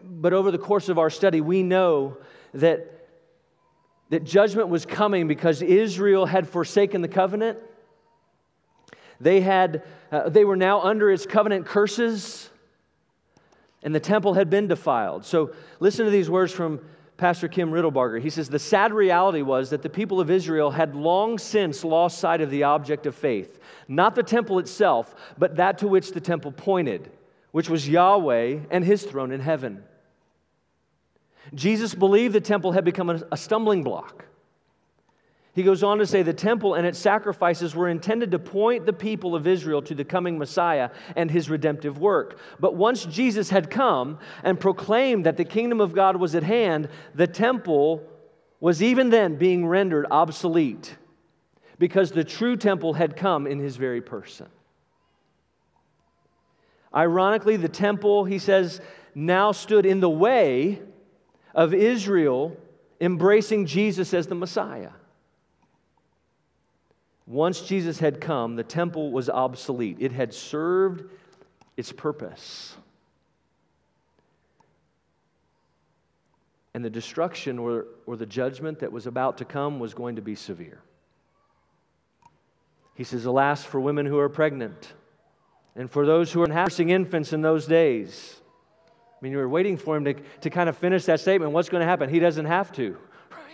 but 0.04 0.34
over 0.34 0.52
the 0.52 0.60
course 0.60 0.88
of 0.88 1.00
our 1.00 1.10
study, 1.10 1.42
we 1.42 1.64
know 1.64 2.18
that 2.54 3.03
that 4.14 4.24
judgment 4.24 4.70
was 4.70 4.86
coming 4.86 5.28
because 5.28 5.64
Israel 5.64 6.28
had 6.28 6.48
forsaken 6.48 7.02
the 7.02 7.08
covenant. 7.08 7.58
They, 9.20 9.42
had, 9.42 9.82
uh, 10.12 10.30
they 10.30 10.46
were 10.46 10.56
now 10.56 10.82
under 10.82 11.10
its 11.10 11.26
covenant 11.26 11.66
curses, 11.66 12.52
and 13.82 13.94
the 13.94 14.00
temple 14.00 14.36
had 14.36 14.52
been 14.52 14.68
defiled. 14.68 15.26
So 15.26 15.56
listen 15.80 16.06
to 16.06 16.12
these 16.12 16.30
words 16.30 16.54
from 16.54 16.80
Pastor 17.18 17.48
Kim 17.48 17.72
Riddlebarger. 17.72 18.22
He 18.22 18.30
says, 18.30 18.50
The 18.50 18.60
sad 18.60 18.94
reality 18.94 19.42
was 19.42 19.72
that 19.72 19.82
the 19.82 19.90
people 19.90 20.22
of 20.22 20.30
Israel 20.30 20.70
had 20.70 20.96
long 20.96 21.40
since 21.40 21.84
lost 21.84 22.20
sight 22.20 22.40
of 22.40 22.52
the 22.52 22.66
object 22.66 23.08
of 23.08 23.16
faith, 23.16 23.60
not 23.88 24.14
the 24.14 24.22
temple 24.22 24.60
itself, 24.60 25.16
but 25.40 25.56
that 25.56 25.80
to 25.80 25.88
which 25.88 26.12
the 26.12 26.22
temple 26.22 26.52
pointed, 26.52 27.10
which 27.50 27.68
was 27.68 27.90
Yahweh 27.90 28.60
and 28.70 28.86
his 28.86 29.02
throne 29.02 29.32
in 29.32 29.40
heaven. 29.40 29.84
Jesus 31.54 31.94
believed 31.94 32.34
the 32.34 32.42
temple 32.42 32.72
had 32.72 32.86
become 32.86 33.10
a 33.10 33.38
stumbling 33.38 33.84
block. 33.84 34.26
He 35.54 35.62
goes 35.62 35.84
on 35.84 36.00
to 36.00 36.08
say 36.08 36.24
the 36.24 36.34
temple 36.34 36.74
and 36.74 36.88
its 36.88 36.98
sacrifices 36.98 37.76
were 37.76 37.88
intended 37.88 38.32
to 38.32 38.40
point 38.40 38.88
the 38.88 38.94
people 38.94 39.36
of 39.36 39.46
Israel 39.46 39.84
to 39.84 39.94
the 39.94 40.04
coming 40.04 40.40
Messiah 40.40 40.90
and 41.16 41.30
his 41.30 41.48
redemptive 41.48 42.00
work. 42.00 42.40
But 42.60 42.76
once 42.76 43.06
Jesus 43.06 43.52
had 43.52 43.70
come 43.70 44.18
and 44.44 44.60
proclaimed 44.60 45.28
that 45.28 45.38
the 45.38 45.46
kingdom 45.46 45.80
of 45.80 45.94
God 45.94 46.16
was 46.16 46.34
at 46.34 46.42
hand, 46.42 46.90
the 47.14 47.28
temple 47.28 48.02
was 48.60 48.82
even 48.82 49.12
then 49.12 49.36
being 49.36 49.68
rendered 49.68 50.08
obsolete 50.10 50.96
because 51.78 52.12
the 52.12 52.24
true 52.24 52.58
temple 52.58 52.94
had 52.94 53.16
come 53.16 53.46
in 53.46 53.60
his 53.60 53.76
very 53.76 54.02
person. 54.02 54.48
Ironically, 56.96 57.58
the 57.58 57.70
temple, 57.70 58.26
he 58.26 58.40
says, 58.40 58.82
now 59.14 59.52
stood 59.52 59.86
in 59.86 60.00
the 60.00 60.10
way 60.10 60.82
of 61.54 61.74
Israel 61.74 62.58
embracing 63.00 63.66
Jesus 63.66 64.14
as 64.14 64.28
the 64.28 64.36
Messiah. 64.36 64.92
Once 67.26 67.62
Jesus 67.62 68.00
had 68.00 68.20
come, 68.20 68.56
the 68.56 68.64
temple 68.64 69.12
was 69.12 69.30
obsolete. 69.30 69.98
It 70.00 70.12
had 70.12 70.34
served 70.34 71.10
its 71.78 71.92
purpose. 71.92 72.76
And 76.74 76.84
the 76.84 76.90
destruction 76.90 77.60
or, 77.60 77.86
or 78.06 78.18
the 78.18 78.26
judgment 78.26 78.80
that 78.80 78.92
was 78.92 79.08
about 79.08 79.38
to 79.38 79.46
come 79.46 79.80
was 79.80 79.94
going 79.94 80.16
to 80.16 80.22
be 80.22 80.36
severe. 80.36 80.82
He 82.96 83.04
says, 83.04 83.26
Alas, 83.26 83.64
for 83.64 83.80
women 83.80 84.06
who 84.06 84.20
are 84.20 84.30
pregnant 84.30 84.94
And 85.76 85.90
for 85.90 86.06
those 86.06 86.32
who 86.32 86.44
are 86.44 86.48
nursing 86.48 86.90
infants 86.90 87.34
in 87.34 87.42
those 87.42 87.66
days, 87.66 88.40
mean, 89.24 89.32
you 89.32 89.38
were 89.38 89.48
waiting 89.48 89.78
for 89.78 89.96
him 89.96 90.04
to, 90.04 90.14
to 90.42 90.50
kind 90.50 90.68
of 90.68 90.78
finish 90.78 91.06
that 91.06 91.22
statement. 91.22 91.54
What's 91.54 91.70
going 91.70 91.80
to 91.80 91.88
happen? 91.88 92.10
He 92.10 92.20
doesn't 92.20 92.46
have 92.46 92.74
to. 92.74 92.98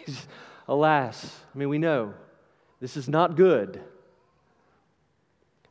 Alas, 0.67 1.39
I 1.53 1.57
mean, 1.57 1.69
we 1.69 1.77
know 1.77 2.15
this 2.79 2.97
is 2.97 3.07
not 3.07 3.35
good. 3.35 3.79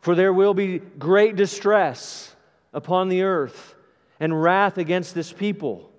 For 0.00 0.14
there 0.14 0.32
will 0.32 0.54
be 0.54 0.78
great 0.78 1.34
distress 1.34 2.34
upon 2.72 3.08
the 3.08 3.22
earth 3.22 3.74
and 4.20 4.40
wrath 4.40 4.78
against 4.78 5.16
this 5.16 5.32
people. 5.32 5.90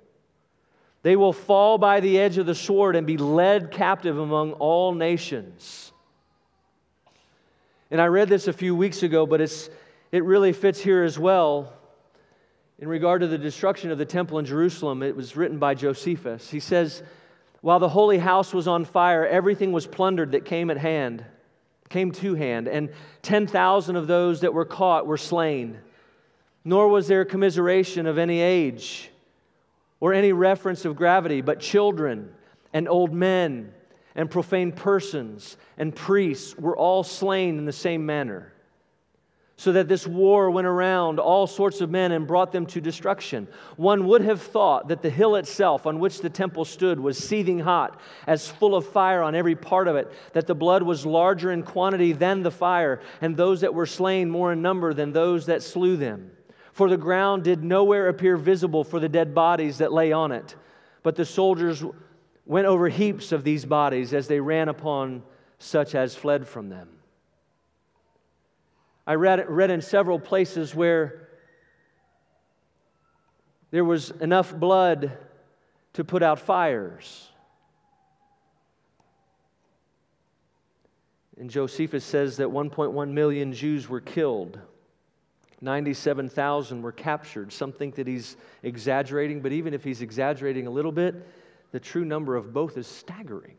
They 1.02 1.18
will 1.18 1.34
fall 1.34 1.78
by 1.78 2.00
the 2.00 2.20
edge 2.20 2.38
of 2.38 2.46
the 2.46 2.56
sword 2.56 2.96
and 2.96 3.06
be 3.06 3.18
led 3.18 3.70
captive 3.70 4.18
among 4.18 4.54
all 4.54 4.94
nations. 4.94 5.92
And 7.92 8.00
I 8.00 8.06
read 8.06 8.30
this 8.30 8.48
a 8.48 8.54
few 8.54 8.76
weeks 8.76 9.04
ago, 9.04 9.26
but 9.26 9.42
it's, 9.42 9.70
it 10.14 10.24
really 10.24 10.54
fits 10.54 10.80
here 10.80 11.04
as 11.04 11.20
well. 11.20 11.74
In 12.82 12.88
regard 12.88 13.20
to 13.22 13.28
the 13.28 13.38
destruction 13.38 13.92
of 13.92 13.98
the 13.98 14.06
temple 14.06 14.40
in 14.40 14.46
Jerusalem, 14.46 15.04
it 15.04 15.16
was 15.16 15.36
written 15.36 15.60
by 15.60 15.74
Josephus. 15.74 16.50
He 16.50 16.62
says, 16.62 17.04
While 17.60 17.80
the 17.80 17.90
holy 17.90 18.18
house 18.18 18.54
was 18.54 18.70
on 18.70 18.86
fire, 18.86 19.28
everything 19.28 19.74
was 19.74 19.86
plundered 19.86 20.32
that 20.32 20.46
came 20.46 20.70
at 20.70 20.78
hand, 20.78 21.26
came 21.90 22.14
to 22.14 22.36
hand, 22.36 22.70
and 22.70 22.90
10,000 23.22 23.96
of 23.98 24.08
those 24.08 24.42
that 24.42 24.54
were 24.54 24.64
caught 24.64 25.06
were 25.06 25.18
slain. 25.18 25.78
Nor 26.64 26.88
was 26.88 27.10
there 27.10 27.26
commiseration 27.26 28.06
of 28.06 28.18
any 28.18 28.40
age 28.40 29.10
or 30.00 30.14
any 30.14 30.32
reference 30.32 30.86
of 30.86 30.96
gravity, 30.96 31.42
but 31.42 31.60
children 31.60 32.34
and 32.72 32.88
old 32.88 33.12
men 33.12 33.74
and 34.16 34.32
profane 34.32 34.72
persons 34.72 35.58
and 35.78 35.94
priests 35.94 36.58
were 36.58 36.78
all 36.78 37.04
slain 37.04 37.58
in 37.58 37.66
the 37.66 37.74
same 37.74 38.06
manner. 38.06 38.54
So 39.60 39.74
that 39.74 39.90
this 39.90 40.08
war 40.08 40.50
went 40.50 40.68
around 40.68 41.20
all 41.20 41.46
sorts 41.46 41.82
of 41.82 41.90
men 41.90 42.14
and 42.14 42.26
brought 42.26 42.54
them 42.54 42.66
to 42.68 42.80
destruction. 42.80 43.46
One 43.76 44.08
would 44.08 44.22
have 44.22 44.42
thought 44.42 44.88
that 44.88 45.02
the 45.02 45.10
hill 45.10 45.36
itself 45.36 45.86
on 45.86 46.00
which 46.00 46.22
the 46.22 46.30
temple 46.30 46.64
stood 46.64 46.98
was 46.98 47.18
seething 47.18 47.60
hot, 47.60 48.00
as 48.26 48.48
full 48.48 48.74
of 48.74 48.88
fire 48.88 49.22
on 49.22 49.36
every 49.36 49.56
part 49.56 49.90
of 49.90 49.98
it, 49.98 50.10
that 50.32 50.48
the 50.48 50.56
blood 50.56 50.82
was 50.82 51.06
larger 51.06 51.52
in 51.52 51.64
quantity 51.64 52.14
than 52.14 52.42
the 52.42 52.50
fire, 52.50 53.02
and 53.20 53.36
those 53.36 53.60
that 53.60 53.74
were 53.74 53.86
slain 53.86 54.30
more 54.30 54.54
in 54.54 54.62
number 54.62 54.94
than 54.94 55.12
those 55.12 55.48
that 55.48 55.62
slew 55.62 55.98
them. 55.98 56.32
For 56.72 56.88
the 56.88 56.96
ground 56.96 57.44
did 57.44 57.62
nowhere 57.62 58.08
appear 58.08 58.38
visible 58.38 58.86
for 58.86 59.02
the 59.02 59.10
dead 59.10 59.36
bodies 59.36 59.80
that 59.80 59.92
lay 59.92 60.14
on 60.14 60.32
it. 60.32 60.56
But 61.04 61.18
the 61.18 61.26
soldiers 61.26 61.84
went 62.46 62.66
over 62.66 62.88
heaps 62.88 63.34
of 63.34 63.44
these 63.44 63.66
bodies 63.66 64.14
as 64.14 64.30
they 64.30 64.40
ran 64.40 64.70
upon 64.70 65.22
such 65.58 65.96
as 65.96 66.16
fled 66.16 66.48
from 66.48 66.70
them. 66.70 66.99
I 69.10 69.16
read, 69.16 69.44
read 69.50 69.72
in 69.72 69.82
several 69.82 70.20
places 70.20 70.76
where 70.76 71.30
there 73.72 73.84
was 73.84 74.12
enough 74.12 74.56
blood 74.56 75.18
to 75.94 76.04
put 76.04 76.22
out 76.22 76.38
fires. 76.38 77.28
And 81.40 81.50
Josephus 81.50 82.06
says 82.06 82.38
that 82.38 82.50
1.1 82.50 83.10
million 83.10 83.52
Jews 83.52 83.90
were 83.90 84.00
killed. 84.00 84.60
97,000 85.60 86.84
were 86.84 86.92
captured. 86.92 87.52
Some 87.52 87.72
think 87.72 87.96
that 87.96 88.06
he's 88.06 88.38
exaggerating, 88.62 89.42
but 89.42 89.52
even 89.52 89.74
if 89.74 89.84
he's 89.84 90.04
exaggerating 90.04 90.68
a 90.68 90.72
little 90.72 90.92
bit, 90.92 91.16
the 91.72 91.80
true 91.80 92.06
number 92.06 92.36
of 92.36 92.54
both 92.54 92.78
is 92.78 92.86
staggering 92.86 93.58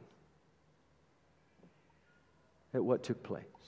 at 2.73 2.85
what 2.85 3.03
took 3.03 3.21
place. 3.25 3.60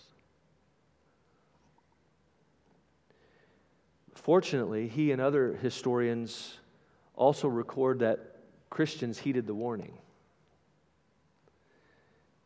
Fortunately, 4.23 4.89
he 4.89 5.13
and 5.13 5.21
other 5.21 5.55
historians 5.61 6.59
also 7.15 7.49
record 7.49 7.99
that 8.01 8.37
Christians 8.71 9.19
heeded 9.19 9.47
the 9.47 9.55
warning. 9.55 9.99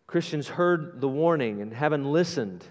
Christians 0.07 0.49
heard 0.49 1.01
the 1.01 1.09
warning 1.09 1.63
and 1.63 1.73
having 1.73 2.05
listened 2.05 2.65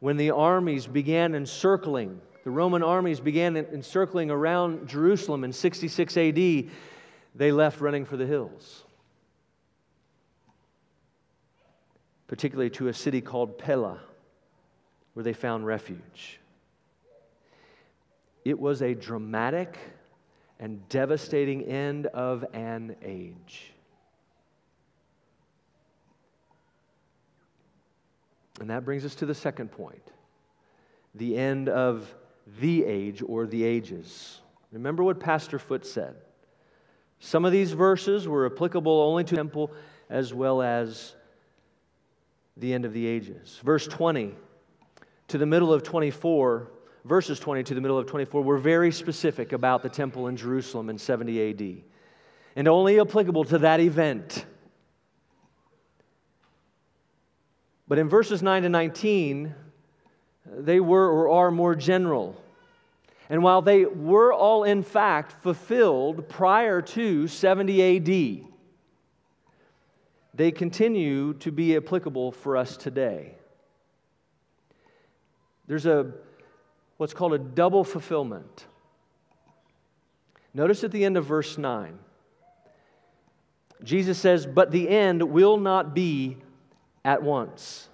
when 0.00 0.16
the 0.16 0.30
armies 0.30 0.86
began 0.86 1.34
encircling 1.34 2.20
the 2.42 2.50
Roman 2.50 2.82
armies 2.82 3.20
began 3.20 3.56
encircling 3.56 4.30
around 4.30 4.88
Jerusalem 4.88 5.44
in 5.44 5.52
66 5.52 6.16
AD. 6.16 6.34
They 6.34 7.52
left 7.52 7.80
running 7.80 8.04
for 8.04 8.16
the 8.16 8.26
hills, 8.26 8.84
particularly 12.26 12.70
to 12.70 12.88
a 12.88 12.94
city 12.94 13.20
called 13.20 13.58
Pella, 13.58 14.00
where 15.12 15.22
they 15.22 15.34
found 15.34 15.66
refuge. 15.66 16.39
It 18.44 18.58
was 18.58 18.82
a 18.82 18.94
dramatic 18.94 19.78
and 20.58 20.86
devastating 20.88 21.64
end 21.64 22.06
of 22.06 22.44
an 22.52 22.96
age. 23.02 23.72
And 28.60 28.68
that 28.70 28.84
brings 28.84 29.04
us 29.04 29.14
to 29.16 29.26
the 29.26 29.34
second 29.34 29.70
point 29.72 30.02
the 31.14 31.36
end 31.36 31.68
of 31.68 32.14
the 32.60 32.84
age 32.84 33.22
or 33.26 33.46
the 33.46 33.64
ages. 33.64 34.40
Remember 34.70 35.02
what 35.02 35.18
Pastor 35.18 35.58
Foote 35.58 35.84
said. 35.84 36.14
Some 37.18 37.44
of 37.44 37.52
these 37.52 37.72
verses 37.72 38.28
were 38.28 38.46
applicable 38.46 39.00
only 39.02 39.24
to 39.24 39.30
the 39.30 39.36
temple 39.36 39.72
as 40.08 40.32
well 40.32 40.62
as 40.62 41.14
the 42.56 42.72
end 42.72 42.84
of 42.84 42.92
the 42.92 43.06
ages. 43.06 43.60
Verse 43.64 43.86
20 43.86 44.34
to 45.28 45.38
the 45.38 45.46
middle 45.46 45.72
of 45.72 45.82
24, 45.82 46.70
verses 47.04 47.40
20 47.40 47.62
to 47.64 47.74
the 47.74 47.80
middle 47.80 47.98
of 47.98 48.06
24 48.06 48.42
were 48.42 48.58
very 48.58 48.92
specific 48.92 49.52
about 49.52 49.82
the 49.82 49.88
temple 49.88 50.28
in 50.28 50.36
Jerusalem 50.36 50.90
in 50.90 50.98
70 50.98 51.50
AD 51.50 51.82
and 52.56 52.68
only 52.68 53.00
applicable 53.00 53.44
to 53.44 53.58
that 53.58 53.80
event. 53.80 54.44
But 57.88 57.98
in 57.98 58.08
verses 58.08 58.42
9 58.42 58.62
to 58.62 58.68
19, 58.68 59.54
they 60.46 60.80
were 60.80 61.08
or 61.08 61.30
are 61.30 61.50
more 61.50 61.74
general. 61.74 62.40
And 63.28 63.42
while 63.42 63.62
they 63.62 63.84
were 63.84 64.32
all 64.32 64.64
in 64.64 64.82
fact 64.82 65.42
fulfilled 65.42 66.28
prior 66.28 66.82
to 66.82 67.28
70 67.28 67.96
AD, 67.96 68.46
they 70.34 70.50
continue 70.50 71.34
to 71.34 71.50
be 71.52 71.76
applicable 71.76 72.32
for 72.32 72.56
us 72.56 72.76
today. 72.76 73.34
There's 75.66 75.86
a 75.86 76.12
what's 77.00 77.14
called 77.14 77.32
a 77.32 77.38
double 77.38 77.82
fulfillment. 77.82 78.66
Notice 80.52 80.84
at 80.84 80.90
the 80.90 81.02
end 81.02 81.16
of 81.16 81.24
verse 81.24 81.56
9, 81.56 81.98
Jesus 83.82 84.18
says, 84.18 84.44
But 84.44 84.70
the 84.70 84.86
end 84.86 85.22
will 85.22 85.56
not 85.56 85.94
be 85.94 86.36
at 87.02 87.22
once. 87.22 87.88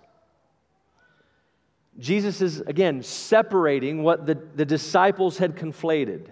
Jesus 2.00 2.40
is, 2.40 2.62
again, 2.62 3.00
separating 3.00 4.02
what 4.02 4.26
the, 4.26 4.34
the 4.56 4.64
disciples 4.64 5.38
had 5.38 5.54
conflated. 5.54 6.26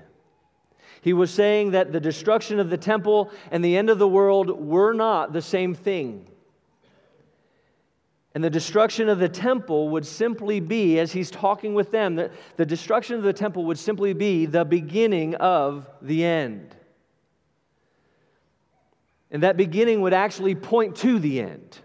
He 1.00 1.12
was 1.12 1.30
saying 1.30 1.70
that 1.70 1.92
the 1.92 2.00
destruction 2.00 2.58
of 2.58 2.70
the 2.70 2.76
temple 2.76 3.30
and 3.52 3.64
the 3.64 3.76
end 3.76 3.88
of 3.88 4.00
the 4.00 4.08
world 4.08 4.50
were 4.50 4.92
not 4.92 5.32
the 5.32 5.42
same 5.42 5.76
thing. 5.76 6.26
And 8.34 8.42
the 8.42 8.50
destruction 8.50 9.08
of 9.08 9.20
the 9.20 9.28
temple 9.28 9.90
would 9.90 10.04
simply 10.04 10.58
be, 10.58 10.98
as 10.98 11.12
he's 11.12 11.30
talking 11.30 11.72
with 11.72 11.92
them, 11.92 12.16
that 12.16 12.32
the 12.56 12.66
destruction 12.66 13.16
of 13.16 13.22
the 13.22 13.32
temple 13.32 13.64
would 13.66 13.78
simply 13.78 14.12
be 14.12 14.44
the 14.46 14.64
beginning 14.64 15.36
of 15.36 15.88
the 16.02 16.24
end. 16.24 16.74
And 19.30 19.44
that 19.44 19.56
beginning 19.56 20.00
would 20.00 20.12
actually 20.12 20.56
point 20.56 20.96
to 20.96 21.20
the 21.20 21.40
end, 21.40 21.78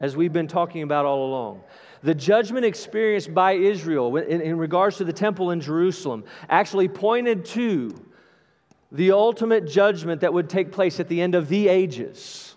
as 0.00 0.16
we've 0.16 0.32
been 0.32 0.48
talking 0.48 0.82
about 0.82 1.04
all 1.04 1.26
along. 1.26 1.62
The 2.02 2.14
judgment 2.14 2.64
experienced 2.64 3.32
by 3.32 3.52
Israel 3.52 4.16
in, 4.16 4.40
in 4.40 4.58
regards 4.58 4.96
to 4.98 5.04
the 5.04 5.12
temple 5.12 5.52
in 5.52 5.60
Jerusalem 5.60 6.24
actually 6.48 6.88
pointed 6.88 7.44
to 7.46 7.94
the 8.90 9.12
ultimate 9.12 9.68
judgment 9.68 10.20
that 10.20 10.32
would 10.32 10.48
take 10.48 10.72
place 10.72 10.98
at 11.00 11.08
the 11.08 11.20
end 11.20 11.34
of 11.34 11.48
the 11.48 11.68
ages. 11.68 12.47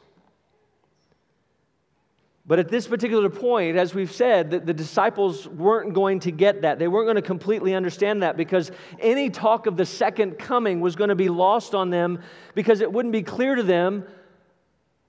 But 2.51 2.59
at 2.59 2.67
this 2.67 2.85
particular 2.85 3.29
point, 3.29 3.77
as 3.77 3.95
we've 3.95 4.11
said, 4.11 4.51
the, 4.51 4.59
the, 4.59 4.73
disciples 4.73 5.47
weren't 5.47 5.93
going 5.93 6.19
to 6.19 6.31
get 6.31 6.63
that. 6.63 6.79
They 6.79 6.89
weren't 6.89 7.05
going 7.05 7.15
to 7.15 7.21
completely 7.21 7.73
understand 7.73 8.23
that 8.23 8.35
because 8.35 8.71
any 8.99 9.29
talk 9.29 9.67
of 9.67 9.77
the 9.77 9.85
second 9.85 10.37
coming 10.37 10.81
was 10.81 10.97
going 10.97 11.11
to 11.11 11.15
be 11.15 11.29
lost 11.29 11.73
on 11.73 11.91
them 11.91 12.19
because 12.53 12.81
it 12.81 12.91
wouldn't 12.91 13.13
be 13.13 13.23
clear 13.23 13.55
to 13.55 13.63
them 13.63 14.05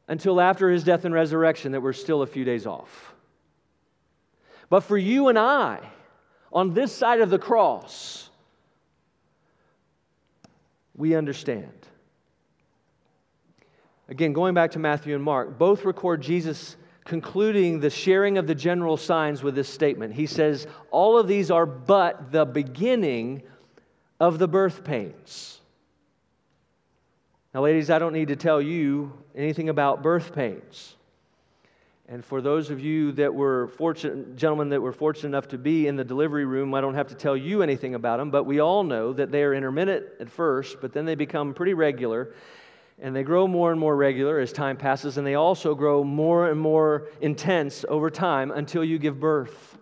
until 0.06 0.40
after 0.40 0.70
his 0.70 0.84
death 0.84 1.04
and 1.04 1.12
resurrection 1.12 1.72
that 1.72 1.80
we're 1.80 1.92
still 1.92 2.22
a 2.22 2.28
few 2.28 2.44
days 2.44 2.64
off. 2.64 3.12
But 4.70 4.82
for 4.82 4.96
you 4.96 5.26
and 5.26 5.36
I, 5.36 5.80
on 6.52 6.74
this 6.74 6.94
side 6.94 7.20
of 7.20 7.28
the 7.28 7.40
cross, 7.40 8.30
we 10.94 11.16
understand. 11.16 11.88
Again, 14.08 14.32
going 14.32 14.54
back 14.54 14.70
to 14.70 14.78
Matthew 14.78 15.16
and 15.16 15.24
Mark, 15.24 15.58
both 15.58 15.84
record 15.84 16.22
Jesus 16.22 16.76
concluding 17.04 17.80
the 17.80 17.90
sharing 17.90 18.38
of 18.38 18.46
the 18.46 18.54
general 18.54 18.96
signs 18.96 19.42
with 19.42 19.54
this 19.54 19.68
statement. 19.68 20.14
He 20.14 20.26
says, 20.26 20.66
All 20.90 21.18
of 21.18 21.28
these 21.28 21.50
are 21.50 21.66
but 21.66 22.30
the 22.30 22.44
beginning 22.44 23.42
of 24.20 24.38
the 24.38 24.48
birth 24.48 24.84
pains. 24.84 25.60
Now, 27.54 27.62
ladies, 27.62 27.90
I 27.90 27.98
don't 27.98 28.14
need 28.14 28.28
to 28.28 28.36
tell 28.36 28.62
you 28.62 29.12
anything 29.34 29.68
about 29.68 30.02
birth 30.02 30.34
pains. 30.34 30.96
And 32.08 32.24
for 32.24 32.40
those 32.40 32.70
of 32.70 32.80
you 32.80 33.12
that 33.12 33.32
were 33.32 33.68
fortunate, 33.68 34.36
gentlemen 34.36 34.68
that 34.70 34.80
were 34.80 34.92
fortunate 34.92 35.28
enough 35.28 35.48
to 35.48 35.58
be 35.58 35.86
in 35.86 35.96
the 35.96 36.04
delivery 36.04 36.44
room, 36.44 36.74
I 36.74 36.80
don't 36.80 36.94
have 36.94 37.08
to 37.08 37.14
tell 37.14 37.36
you 37.36 37.62
anything 37.62 37.94
about 37.94 38.18
them, 38.18 38.30
but 38.30 38.44
we 38.44 38.60
all 38.60 38.84
know 38.84 39.12
that 39.12 39.30
they 39.30 39.42
are 39.42 39.54
intermittent 39.54 40.06
at 40.20 40.28
first, 40.28 40.80
but 40.80 40.92
then 40.92 41.04
they 41.04 41.14
become 41.14 41.54
pretty 41.54 41.74
regular. 41.74 42.34
And 43.00 43.16
they 43.16 43.22
grow 43.22 43.48
more 43.48 43.70
and 43.70 43.80
more 43.80 43.96
regular 43.96 44.38
as 44.38 44.52
time 44.52 44.76
passes, 44.76 45.18
and 45.18 45.26
they 45.26 45.34
also 45.34 45.74
grow 45.74 46.04
more 46.04 46.50
and 46.50 46.60
more 46.60 47.08
intense 47.20 47.84
over 47.88 48.10
time 48.10 48.50
until 48.50 48.84
you 48.84 48.98
give 48.98 49.18
birth. 49.18 49.78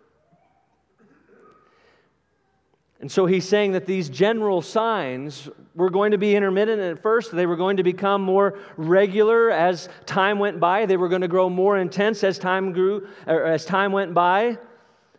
And 3.01 3.11
so 3.11 3.25
he's 3.25 3.49
saying 3.49 3.73
that 3.73 3.87
these 3.87 4.11
general 4.11 4.61
signs 4.61 5.49
were 5.75 5.89
going 5.89 6.11
to 6.11 6.19
be 6.19 6.37
intermittent 6.37 6.83
at 6.83 7.03
first. 7.03 7.35
They 7.35 7.47
were 7.47 7.57
going 7.57 7.79
to 7.79 7.83
become 7.83 8.21
more 8.21 8.59
regular 8.77 9.51
as 9.51 9.89
time 10.05 10.39
went 10.39 10.61
by. 10.61 10.85
They 10.85 10.99
were 10.99 11.09
going 11.09 11.23
to 11.23 11.29
grow 11.29 11.49
more 11.49 11.79
intense 11.79 12.23
as 12.25 12.39
time 12.39 12.73
grew, 12.73 13.09
as 13.27 13.65
time 13.65 13.93
went 13.93 14.13
by, 14.13 14.59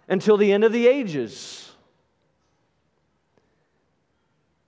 until 0.07 0.37
the 0.37 0.51
end 0.51 0.63
of 0.63 0.71
the 0.71 0.87
ages. 0.87 1.70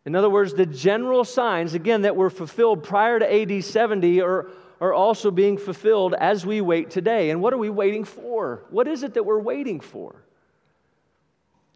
In 0.05 0.15
other 0.15 0.29
words, 0.29 0.53
the 0.53 0.65
general 0.65 1.23
signs, 1.23 1.73
again, 1.73 2.01
that 2.01 2.15
were 2.15 2.29
fulfilled 2.29 2.83
prior 2.83 3.19
to 3.19 3.33
AD 3.33 3.63
70 3.63 4.21
are, 4.21 4.47
are 4.81 4.93
also 4.93 5.31
being 5.31 5.57
fulfilled 5.57 6.13
as 6.13 6.45
we 6.45 6.59
wait 6.59 6.89
today. 6.89 7.29
And 7.29 7.41
what 7.41 7.53
are 7.53 7.57
we 7.57 7.69
waiting 7.69 8.03
for? 8.03 8.65
What 8.69 8.87
is 8.87 9.03
it 9.03 9.13
that 9.13 9.25
we're 9.25 9.39
waiting 9.39 9.79
for? 9.79 10.15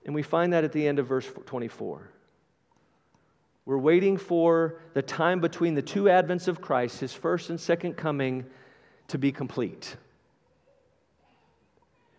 And 0.06 0.14
we 0.14 0.24
find 0.24 0.54
that 0.54 0.64
at 0.64 0.74
the 0.74 0.88
end 0.88 1.00
of 1.00 1.08
verse 1.08 1.30
24. 1.46 2.10
We're 3.66 3.78
waiting 3.78 4.18
for 4.18 4.80
the 4.94 5.02
time 5.02 5.42
between 5.42 5.74
the 5.74 5.82
two 5.82 6.04
advents 6.04 6.48
of 6.48 6.62
Christ, 6.62 7.02
his 7.02 7.14
first 7.14 7.50
and 7.50 7.60
second 7.60 7.96
coming, 7.96 8.46
to 9.10 9.18
be 9.18 9.32
complete. 9.32 9.96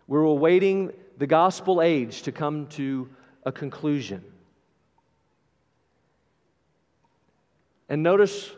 We're 0.07 0.23
awaiting 0.23 0.93
the 1.19 1.27
gospel 1.27 1.83
age 1.83 2.23
to 2.23 2.33
come 2.33 2.67
to 2.69 3.09
a 3.45 3.53
conclusion. 3.53 4.23
And 7.89 8.03
notice, 8.03 8.51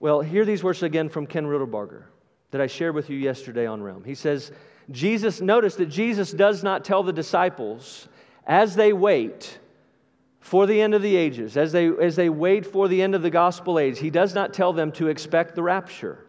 well, 0.00 0.20
hear 0.20 0.44
these 0.44 0.62
words 0.62 0.82
again 0.82 1.08
from 1.08 1.26
Kim 1.26 1.46
Riddlebarger 1.46 2.04
that 2.50 2.60
I 2.60 2.66
shared 2.66 2.94
with 2.94 3.10
you 3.10 3.16
yesterday 3.16 3.66
on 3.66 3.82
Realm. 3.82 4.04
He 4.04 4.14
says, 4.14 4.52
Jesus, 4.90 5.40
notice 5.40 5.76
that 5.76 5.86
Jesus 5.86 6.32
does 6.32 6.62
not 6.62 6.84
tell 6.84 7.02
the 7.02 7.12
disciples 7.12 8.08
as 8.46 8.74
they 8.74 8.92
wait 8.92 9.58
for 10.40 10.66
the 10.66 10.80
end 10.80 10.92
of 10.92 11.02
the 11.02 11.14
ages, 11.14 11.56
as 11.56 11.70
they, 11.70 11.86
as 11.88 12.16
they 12.16 12.28
wait 12.28 12.66
for 12.66 12.88
the 12.88 13.00
end 13.00 13.14
of 13.14 13.22
the 13.22 13.30
gospel 13.30 13.78
age, 13.78 14.00
he 14.00 14.10
does 14.10 14.34
not 14.34 14.52
tell 14.52 14.72
them 14.72 14.90
to 14.92 15.06
expect 15.06 15.54
the 15.54 15.62
rapture. 15.62 16.26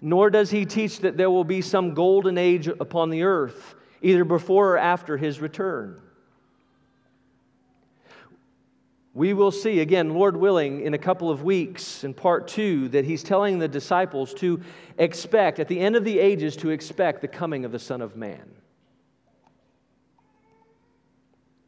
Nor 0.00 0.30
does 0.30 0.50
he 0.50 0.64
teach 0.64 1.00
that 1.00 1.18
there 1.18 1.30
will 1.30 1.44
be 1.44 1.60
some 1.60 1.92
golden 1.92 2.38
age 2.38 2.68
upon 2.68 3.10
the 3.10 3.22
earth, 3.22 3.74
either 4.00 4.24
before 4.24 4.72
or 4.72 4.78
after 4.78 5.18
his 5.18 5.40
return. 5.40 6.00
We 9.12 9.32
will 9.32 9.50
see, 9.50 9.80
again, 9.80 10.14
Lord 10.14 10.36
willing, 10.36 10.82
in 10.82 10.94
a 10.94 10.98
couple 10.98 11.30
of 11.30 11.42
weeks 11.42 12.04
in 12.04 12.14
part 12.14 12.46
two, 12.46 12.88
that 12.90 13.04
he's 13.04 13.24
telling 13.24 13.58
the 13.58 13.66
disciples 13.66 14.32
to 14.34 14.60
expect, 14.98 15.58
at 15.58 15.66
the 15.66 15.80
end 15.80 15.96
of 15.96 16.04
the 16.04 16.18
ages, 16.20 16.54
to 16.56 16.70
expect 16.70 17.20
the 17.20 17.28
coming 17.28 17.64
of 17.64 17.72
the 17.72 17.78
Son 17.78 18.02
of 18.02 18.14
Man. 18.14 18.54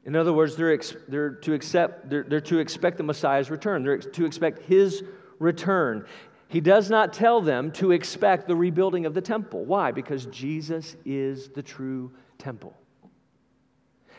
In 0.05 0.15
other 0.15 0.33
words, 0.33 0.55
they're, 0.55 0.73
ex- 0.73 0.97
they're, 1.09 1.31
to, 1.31 1.55
accept, 1.55 2.09
they're, 2.09 2.23
they're 2.23 2.41
to 2.43 2.59
expect 2.59 2.97
the 2.97 3.03
Messiah's 3.03 3.51
return, 3.51 3.83
they're 3.83 3.99
to 3.99 4.25
expect 4.25 4.63
his 4.63 5.03
return. 5.41 6.07
He 6.47 6.61
does 6.61 6.91
not 6.91 7.13
tell 7.13 7.41
them 7.41 7.73
to 7.73 7.93
expect 7.93 8.47
the 8.47 8.55
rebuilding 8.55 9.07
of 9.07 9.15
the 9.15 9.21
temple. 9.21 9.65
Why? 9.65 9.91
Because 9.91 10.27
Jesus 10.27 10.97
is 11.05 11.49
the 11.49 11.63
true 11.63 12.13
temple. 12.39 12.77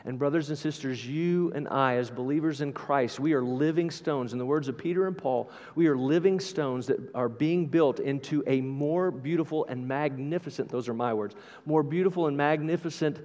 And, 0.06 0.20
brothers 0.20 0.50
and 0.50 0.58
sisters, 0.58 1.08
you 1.08 1.52
and 1.56 1.68
I, 1.70 1.96
as 1.96 2.10
believers 2.10 2.60
in 2.60 2.74
Christ, 2.74 3.22
we 3.22 3.34
are 3.34 3.42
living 3.42 3.90
stones. 3.90 4.34
In 4.34 4.40
the 4.40 4.46
words 4.46 4.68
of 4.68 4.78
Peter 4.78 5.08
and 5.08 5.18
Paul, 5.18 5.50
we 5.76 5.88
are 5.88 5.96
living 5.96 6.42
stones 6.42 6.88
that 6.88 7.00
are 7.16 7.30
being 7.30 7.68
built 7.68 8.02
into 8.02 8.44
a 8.46 8.60
more 8.60 9.12
beautiful 9.12 9.66
and 9.70 9.88
magnificent, 9.88 10.70
those 10.70 10.90
are 10.90 10.94
my 10.94 11.14
words, 11.14 11.36
more 11.66 11.84
beautiful 11.84 12.28
and 12.28 12.36
magnificent 12.36 13.20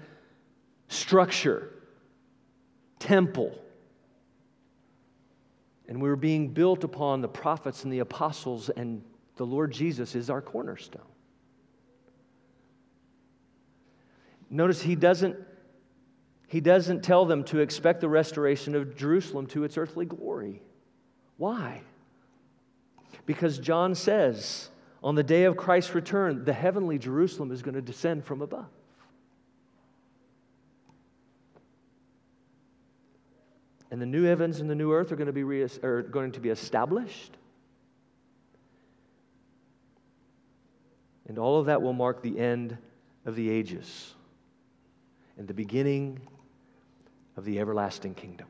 structure 0.87 1.73
temple. 2.99 3.59
And 5.89 6.01
we 6.01 6.09
are 6.11 6.17
being 6.17 6.49
built 6.49 6.85
upon 6.85 7.23
the 7.23 7.29
prophets 7.29 7.85
and 7.85 7.93
the 7.93 8.01
apostles, 8.01 8.69
and 8.69 9.03
the 9.37 9.47
Lord 9.47 9.73
Jesus 9.73 10.15
is 10.15 10.31
our 10.31 10.43
cornerstone. 10.43 11.03
Notice 14.51 14.81
he 14.81 14.95
doesn't, 14.95 15.37
he 16.49 16.61
doesn't 16.61 17.03
tell 17.03 17.25
them 17.25 17.45
to 17.45 17.61
expect 17.61 18.01
the 18.01 18.09
restoration 18.09 18.75
of 18.75 18.97
Jerusalem 18.97 19.47
to 19.49 19.65
its 19.65 19.79
earthly 19.79 20.05
glory. 20.05 20.61
Why? 21.37 21.83
Because 23.25 23.59
John 23.59 23.95
says, 23.95 24.71
on 25.03 25.15
the 25.15 25.23
day 25.23 25.45
of 25.45 25.57
Christ's 25.57 25.95
return, 25.95 26.45
the 26.45 26.53
heavenly 26.53 26.99
Jerusalem 26.99 27.53
is 27.53 27.63
going 27.63 27.77
to 27.77 27.83
descend 27.83 28.25
from 28.25 28.43
above. 28.43 28.67
and 33.91 34.01
the 34.01 34.07
new 34.07 34.25
heavens 34.25 34.61
and 34.61 34.69
the 34.69 34.75
new 34.75 34.93
earth 34.93 35.13
are 35.13 35.17
going 35.17 35.27
to 35.27 35.33
be, 35.33 35.45
re- 35.45 35.69
are 35.83 36.03
going 36.03 36.33
to 36.33 36.41
be 36.41 36.51
established. 36.51 37.37
And 41.27 41.39
all 41.39 41.59
of 41.59 41.67
that 41.67 41.83
will 41.83 41.93
mark 41.93 42.23
the 42.23 42.39
end 42.39 42.77
of 43.25 43.35
the 43.37 43.51
ages 43.51 44.15
and 45.37 45.47
the 45.47 45.55
beginning 45.55 46.21
of 47.39 47.45
the 47.45 47.61
everlasting 47.61 48.15
kingdom. 48.15 48.49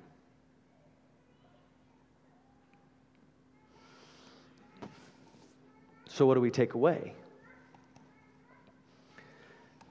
So, 6.09 6.25
what 6.25 6.35
do 6.35 6.41
we 6.41 6.51
take 6.51 6.73
away? 6.73 7.13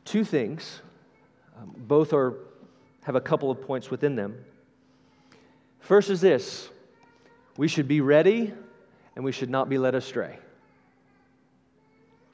Two 0.03 0.23
things. 0.23 0.81
Um, 1.59 1.75
both 1.77 2.11
are, 2.11 2.33
have 3.03 3.15
a 3.15 3.21
couple 3.21 3.51
of 3.51 3.61
points 3.61 3.91
within 3.91 4.15
them. 4.15 4.35
First 5.79 6.09
is 6.09 6.19
this 6.19 6.69
we 7.55 7.67
should 7.67 7.87
be 7.87 8.01
ready 8.01 8.51
and 9.15 9.23
we 9.23 9.31
should 9.31 9.51
not 9.51 9.69
be 9.69 9.77
led 9.77 9.93
astray. 9.93 10.39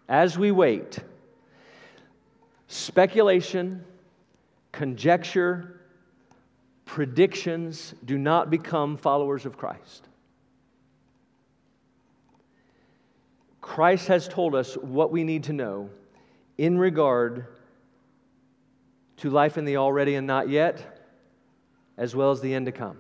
As 0.08 0.38
we 0.38 0.52
wait, 0.52 1.00
speculation, 2.70 3.84
conjecture, 4.72 5.82
predictions 6.94 7.96
do 8.06 8.20
not 8.20 8.52
become 8.52 8.98
followers 8.98 9.48
of 9.48 9.58
Christ. 9.58 10.08
Christ 13.62 14.10
has 14.10 14.28
told 14.28 14.54
us 14.54 14.76
what 14.76 15.12
we 15.12 15.24
need 15.24 15.46
to 15.46 15.54
know 15.54 15.90
in 16.56 16.78
regard 16.78 17.48
to 19.18 19.32
life 19.32 19.58
in 19.58 19.66
the 19.66 19.78
already 19.78 20.14
and 20.14 20.28
not 20.28 20.50
yet, 20.50 21.04
as 21.98 22.16
well 22.16 22.30
as 22.30 22.42
the 22.42 22.54
end 22.54 22.68
to 22.68 22.72
come. 22.72 23.00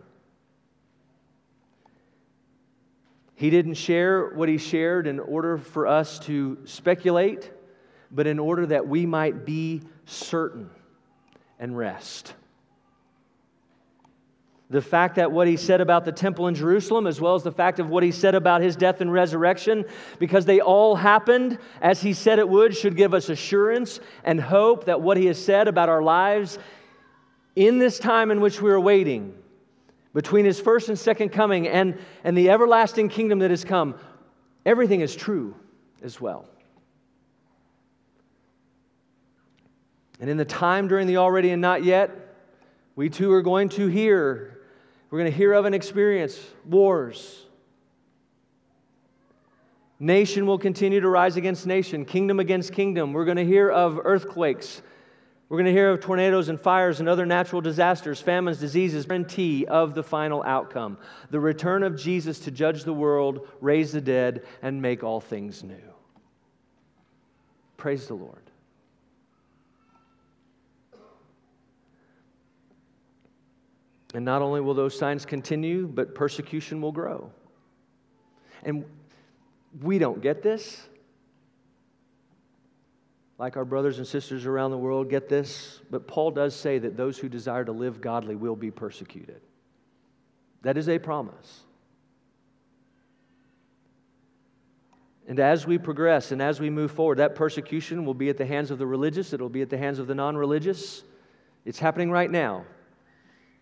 He 3.35 3.51
didn't 3.51 3.75
share 3.75 4.29
what 4.29 4.49
he 4.49 4.57
shared 4.57 5.05
in 5.05 5.19
order 5.19 5.59
for 5.59 5.85
us 5.85 6.17
to 6.21 6.57
speculate, 6.65 7.51
but 8.09 8.25
in 8.25 8.39
order 8.39 8.65
that 8.65 8.87
we 8.87 9.05
might 9.05 9.45
be 9.45 9.83
certain 10.05 10.71
and 11.59 11.77
rest. 11.77 12.33
The 14.69 14.81
fact 14.81 15.15
that 15.15 15.31
what 15.31 15.47
he 15.47 15.57
said 15.57 15.81
about 15.81 16.05
the 16.05 16.11
temple 16.11 16.47
in 16.47 16.55
Jerusalem, 16.55 17.05
as 17.05 17.21
well 17.21 17.35
as 17.35 17.43
the 17.43 17.51
fact 17.51 17.79
of 17.79 17.89
what 17.89 18.01
he 18.01 18.11
said 18.11 18.33
about 18.33 18.61
his 18.61 18.75
death 18.75 19.01
and 19.01 19.11
resurrection, 19.11 19.85
because 20.19 20.45
they 20.45 20.61
all 20.61 20.95
happened 20.95 21.59
as 21.81 22.01
he 22.01 22.13
said 22.13 22.39
it 22.39 22.47
would, 22.47 22.75
should 22.75 22.95
give 22.95 23.13
us 23.13 23.29
assurance 23.29 23.99
and 24.23 24.39
hope 24.39 24.85
that 24.85 25.01
what 25.01 25.17
he 25.17 25.25
has 25.27 25.43
said 25.43 25.67
about 25.67 25.89
our 25.89 26.01
lives 26.01 26.57
in 27.55 27.77
this 27.77 27.99
time 27.99 28.31
in 28.31 28.41
which 28.41 28.61
we 28.61 28.71
are 28.71 28.79
waiting 28.79 29.35
between 30.13 30.45
his 30.45 30.59
first 30.59 30.89
and 30.89 30.97
second 30.97 31.29
coming 31.29 31.67
and, 31.67 31.97
and 32.23 32.37
the 32.37 32.49
everlasting 32.49 33.09
kingdom 33.09 33.39
that 33.39 33.49
has 33.49 33.63
come, 33.63 33.95
everything 34.65 35.01
is 35.01 35.15
true 35.15 35.55
as 36.01 36.21
well. 36.21 36.45
And 40.19 40.29
in 40.29 40.37
the 40.37 40.45
time 40.45 40.87
during 40.87 41.07
the 41.07 41.17
already 41.17 41.49
and 41.49 41.61
not 41.61 41.83
yet, 41.83 42.11
we 42.95 43.09
too 43.09 43.31
are 43.31 43.41
going 43.41 43.69
to 43.69 43.87
hear, 43.87 44.52
we're 45.13 45.19
going 45.19 45.31
to 45.31 45.37
hear 45.37 45.53
of 45.53 45.65
and 45.65 45.75
experience 45.75 46.39
wars, 46.65 47.45
Nation 49.99 50.47
will 50.47 50.57
continue 50.57 50.99
to 51.01 51.07
rise 51.07 51.37
against 51.37 51.67
nation, 51.67 52.03
kingdom 52.03 52.39
against 52.39 52.73
kingdom. 52.73 53.13
We're 53.13 53.23
going 53.23 53.37
to 53.37 53.45
hear 53.45 53.69
of 53.69 53.99
earthquakes. 54.03 54.81
We're 55.49 55.57
going 55.57 55.67
to 55.67 55.71
hear 55.71 55.91
of 55.91 55.99
tornadoes 55.99 56.49
and 56.49 56.59
fires 56.59 56.99
and 56.99 57.07
other 57.07 57.27
natural 57.27 57.61
disasters, 57.61 58.19
famines, 58.19 58.57
diseases, 58.57 59.05
guarantee 59.05 59.67
of 59.67 59.93
the 59.93 60.01
final 60.01 60.41
outcome 60.47 60.97
the 61.29 61.39
return 61.39 61.83
of 61.83 61.95
Jesus 61.95 62.39
to 62.39 62.49
judge 62.49 62.83
the 62.83 62.91
world, 62.91 63.47
raise 63.61 63.91
the 63.91 64.01
dead, 64.01 64.43
and 64.63 64.81
make 64.81 65.03
all 65.03 65.21
things 65.21 65.63
new. 65.63 65.93
Praise 67.77 68.07
the 68.07 68.15
Lord. 68.15 68.49
And 74.13 74.23
not 74.23 74.41
only 74.41 74.61
will 74.61 74.75
those 74.75 74.97
signs 74.97 75.25
continue, 75.25 75.87
but 75.87 76.13
persecution 76.13 76.81
will 76.81 76.91
grow. 76.91 77.31
And 78.63 78.85
we 79.81 79.97
don't 79.97 80.21
get 80.21 80.43
this. 80.43 80.87
Like 83.39 83.57
our 83.57 83.65
brothers 83.65 83.97
and 83.97 84.07
sisters 84.07 84.45
around 84.45 84.71
the 84.71 84.77
world 84.77 85.09
get 85.09 85.27
this, 85.27 85.81
but 85.89 86.07
Paul 86.07 86.31
does 86.31 86.55
say 86.55 86.77
that 86.77 86.95
those 86.95 87.17
who 87.17 87.27
desire 87.27 87.65
to 87.65 87.71
live 87.71 87.99
godly 87.99 88.35
will 88.35 88.55
be 88.55 88.69
persecuted. 88.69 89.41
That 90.61 90.77
is 90.77 90.87
a 90.87 90.99
promise. 90.99 91.61
And 95.27 95.39
as 95.39 95.65
we 95.65 95.77
progress 95.77 96.31
and 96.31 96.41
as 96.41 96.59
we 96.59 96.69
move 96.69 96.91
forward, 96.91 97.17
that 97.17 97.33
persecution 97.33 98.05
will 98.05 98.13
be 98.13 98.29
at 98.29 98.37
the 98.37 98.45
hands 98.45 98.69
of 98.69 98.77
the 98.77 98.85
religious, 98.85 99.33
it'll 99.33 99.49
be 99.49 99.61
at 99.61 99.69
the 99.69 99.77
hands 99.77 99.97
of 99.97 100.05
the 100.05 100.15
non 100.15 100.37
religious. 100.37 101.03
It's 101.65 101.79
happening 101.79 102.11
right 102.11 102.29
now 102.29 102.65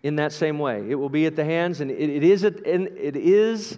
in 0.03 0.15
that 0.15 0.33
same 0.33 0.59
way. 0.59 0.83
It 0.89 0.95
will 0.95 1.09
be 1.09 1.25
at 1.25 1.35
the 1.35 1.45
hands, 1.45 1.81
and 1.81 1.91
it, 1.91 2.09
it, 2.09 2.23
is, 2.23 2.43
at, 2.43 2.65
and 2.65 2.87
it 2.97 3.15
is 3.15 3.77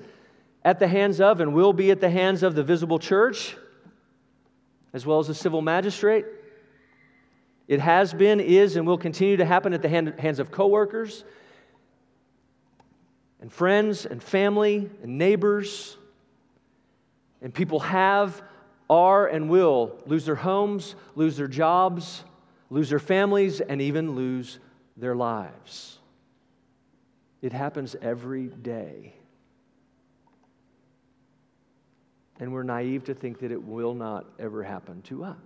at 0.63 0.79
the 0.79 0.87
hands 0.87 1.19
of 1.19 1.41
and 1.41 1.53
will 1.53 1.73
be 1.73 1.91
at 1.91 1.99
the 1.99 2.09
hands 2.09 2.43
of 2.43 2.55
the 2.55 2.63
visible 2.63 2.99
church, 2.99 3.55
as 4.93 5.05
well 5.05 5.19
as 5.19 5.27
the 5.27 5.35
civil 5.35 5.61
magistrate. 5.61 6.25
It 7.67 7.79
has 7.79 8.13
been, 8.13 8.39
is, 8.39 8.75
and 8.75 8.85
will 8.85 8.97
continue 8.97 9.37
to 9.37 9.45
happen 9.45 9.73
at 9.73 9.81
the 9.81 9.89
hand, 9.89 10.13
hands 10.19 10.39
of 10.39 10.51
coworkers 10.51 11.23
and 13.41 13.51
friends 13.51 14.05
and 14.05 14.23
family 14.23 14.89
and 15.01 15.17
neighbors. 15.17 15.97
And 17.41 17.53
people 17.53 17.81
have, 17.81 18.41
are, 18.89 19.27
and 19.27 19.49
will 19.49 19.97
lose 20.05 20.25
their 20.25 20.35
homes, 20.35 20.95
lose 21.15 21.35
their 21.35 21.47
jobs, 21.47 22.23
lose 22.69 22.89
their 22.89 22.99
families, 22.99 23.59
and 23.59 23.81
even 23.81 24.15
lose 24.15 24.59
their 24.95 25.15
lives. 25.15 25.99
It 27.43 27.53
happens 27.53 27.95
every 28.01 28.47
day. 28.47 29.13
and 32.39 32.51
we're 32.51 32.63
naive 32.63 33.05
to 33.05 33.13
think 33.13 33.39
that 33.39 33.51
it 33.51 33.63
will 33.63 33.93
not 33.93 34.25
ever 34.39 34.63
happen 34.63 35.01
to 35.03 35.23
us. 35.23 35.37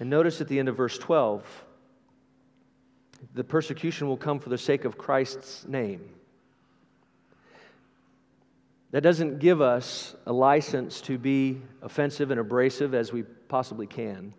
And 0.00 0.08
notice 0.08 0.40
at 0.40 0.48
the 0.48 0.58
end 0.58 0.68
of 0.68 0.76
verse 0.76 0.96
12, 0.98 1.44
the 3.34 3.44
persecution 3.44 4.08
will 4.08 4.16
come 4.16 4.38
for 4.38 4.48
the 4.48 4.58
sake 4.58 4.84
of 4.84 4.96
Christ's 4.96 5.66
name. 5.66 6.08
That 8.92 9.02
doesn't 9.02 9.38
give 9.38 9.60
us 9.60 10.16
a 10.26 10.32
license 10.32 11.00
to 11.02 11.18
be 11.18 11.60
offensive 11.82 12.30
and 12.30 12.40
abrasive 12.40 12.94
as 12.94 13.12
we 13.12 13.22
possibly 13.22 13.86
can. 13.86 14.32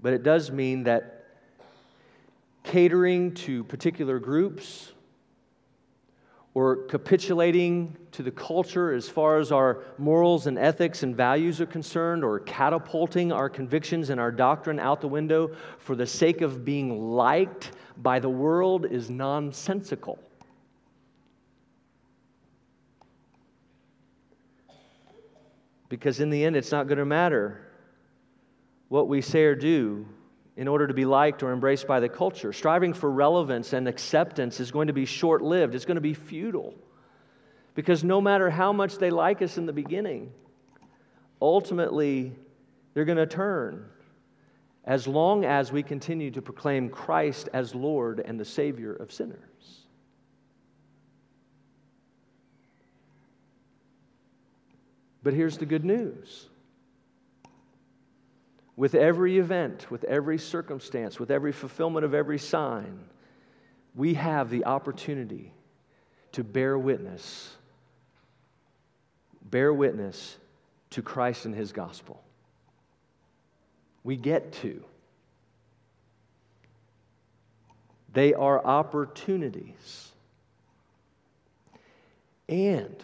But 0.00 0.12
it 0.12 0.22
does 0.22 0.50
mean 0.50 0.84
that 0.84 1.26
catering 2.62 3.32
to 3.32 3.64
particular 3.64 4.18
groups 4.18 4.92
or 6.54 6.76
capitulating 6.86 7.96
to 8.10 8.22
the 8.22 8.30
culture 8.30 8.92
as 8.92 9.08
far 9.08 9.38
as 9.38 9.52
our 9.52 9.84
morals 9.96 10.46
and 10.46 10.58
ethics 10.58 11.02
and 11.02 11.16
values 11.16 11.60
are 11.60 11.66
concerned, 11.66 12.24
or 12.24 12.40
catapulting 12.40 13.30
our 13.30 13.48
convictions 13.48 14.10
and 14.10 14.20
our 14.20 14.32
doctrine 14.32 14.80
out 14.80 15.00
the 15.00 15.08
window 15.08 15.54
for 15.78 15.94
the 15.94 16.06
sake 16.06 16.40
of 16.40 16.64
being 16.64 17.12
liked 17.12 17.72
by 17.98 18.18
the 18.18 18.28
world 18.28 18.86
is 18.86 19.08
nonsensical. 19.08 20.18
Because 25.88 26.20
in 26.20 26.28
the 26.28 26.44
end, 26.44 26.56
it's 26.56 26.72
not 26.72 26.88
going 26.88 26.98
to 26.98 27.06
matter 27.06 27.67
what 28.88 29.08
we 29.08 29.20
say 29.20 29.44
or 29.44 29.54
do 29.54 30.06
in 30.56 30.66
order 30.66 30.86
to 30.86 30.94
be 30.94 31.04
liked 31.04 31.42
or 31.42 31.52
embraced 31.52 31.86
by 31.86 32.00
the 32.00 32.08
culture. 32.08 32.52
Striving 32.52 32.92
for 32.92 33.10
relevance 33.10 33.72
and 33.72 33.86
acceptance 33.86 34.58
is 34.58 34.70
going 34.70 34.88
to 34.88 34.92
be 34.92 35.04
short 35.04 35.40
lived, 35.40 35.74
it's 35.74 35.84
going 35.84 35.96
to 35.96 36.00
be 36.00 36.14
futile. 36.14 36.74
Because 37.74 38.02
no 38.02 38.20
matter 38.20 38.50
how 38.50 38.72
much 38.72 38.98
they 38.98 39.10
like 39.10 39.40
us 39.40 39.56
in 39.56 39.66
the 39.66 39.72
beginning, 39.72 40.32
ultimately 41.40 42.32
they're 42.92 43.04
going 43.04 43.18
to 43.18 43.26
turn 43.26 43.88
as 44.84 45.06
long 45.06 45.44
as 45.44 45.70
we 45.70 45.82
continue 45.82 46.30
to 46.30 46.42
proclaim 46.42 46.88
Christ 46.88 47.48
as 47.52 47.74
Lord 47.74 48.20
and 48.20 48.40
the 48.40 48.44
Savior 48.44 48.94
of 48.94 49.12
sinners. 49.12 49.38
But 55.22 55.34
here's 55.34 55.58
the 55.58 55.66
good 55.66 55.84
news 55.84 56.48
with 58.78 58.94
every 58.94 59.38
event, 59.38 59.90
with 59.90 60.04
every 60.04 60.38
circumstance, 60.38 61.18
with 61.18 61.32
every 61.32 61.50
fulfillment 61.50 62.04
of 62.04 62.14
every 62.14 62.38
sign, 62.38 63.00
we 63.96 64.14
have 64.14 64.50
the 64.50 64.66
opportunity 64.66 65.52
to 66.30 66.44
bear 66.44 66.78
witness, 66.78 67.56
bear 69.42 69.74
witness 69.74 70.36
to 70.90 71.02
Christ 71.02 71.44
and 71.44 71.56
his 71.56 71.72
gospel. 71.72 72.22
We 74.04 74.14
get 74.14 74.52
to. 74.62 74.84
They 78.12 78.32
are 78.32 78.64
opportunities. 78.64 80.12
And 82.48 82.94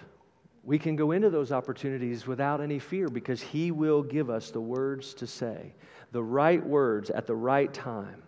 we 0.64 0.78
can 0.78 0.96
go 0.96 1.10
into 1.10 1.28
those 1.28 1.52
opportunities 1.52 2.26
without 2.26 2.60
any 2.60 2.78
fear 2.78 3.08
because 3.08 3.40
He 3.40 3.70
will 3.70 4.02
give 4.02 4.30
us 4.30 4.50
the 4.50 4.60
words 4.60 5.14
to 5.14 5.26
say, 5.26 5.74
the 6.12 6.22
right 6.22 6.64
words 6.64 7.10
at 7.10 7.26
the 7.26 7.34
right 7.34 7.72
time. 7.72 8.22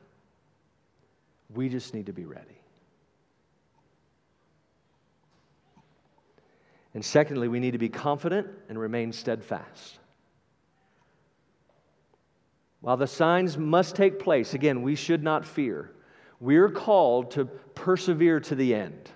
We 1.55 1.69
just 1.69 1.95
need 1.95 2.07
to 2.07 2.13
be 2.13 2.27
ready. 2.27 2.61
And 6.93 7.05
secondly, 7.05 7.49
we 7.49 7.61
need 7.61 7.73
to 7.73 7.79
be 7.79 7.89
confident 7.89 8.49
and 8.69 8.79
remain 8.79 9.13
steadfast. 9.13 9.99
While 12.81 12.97
the 12.97 13.07
signs 13.07 13.59
must 13.59 13.97
take 13.97 14.19
place, 14.19 14.55
again, 14.55 14.83
we 14.83 14.95
should 14.95 15.23
not 15.23 15.45
fear. 15.45 15.91
We're 16.41 16.71
called 16.71 17.33
to 17.33 17.47
persevere 17.47 18.41
to 18.41 18.55
the 18.55 18.75
end. 18.75 19.11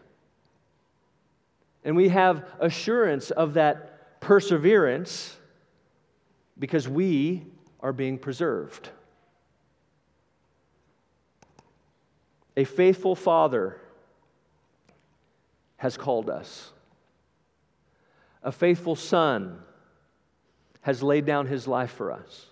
And 1.84 1.96
we 1.96 2.08
have 2.08 2.44
assurance 2.58 3.30
of 3.30 3.54
that 3.54 4.20
perseverance 4.20 5.36
because 6.58 6.88
we 6.88 7.46
are 7.80 7.92
being 7.92 8.18
preserved. 8.18 8.90
A 12.56 12.64
faithful 12.64 13.14
father 13.14 13.80
has 15.78 15.96
called 15.96 16.28
us. 16.28 16.72
A 18.42 18.52
faithful 18.52 18.96
son 18.96 19.60
has 20.82 21.02
laid 21.02 21.24
down 21.24 21.46
his 21.46 21.66
life 21.66 21.90
for 21.90 22.12
us. 22.12 22.46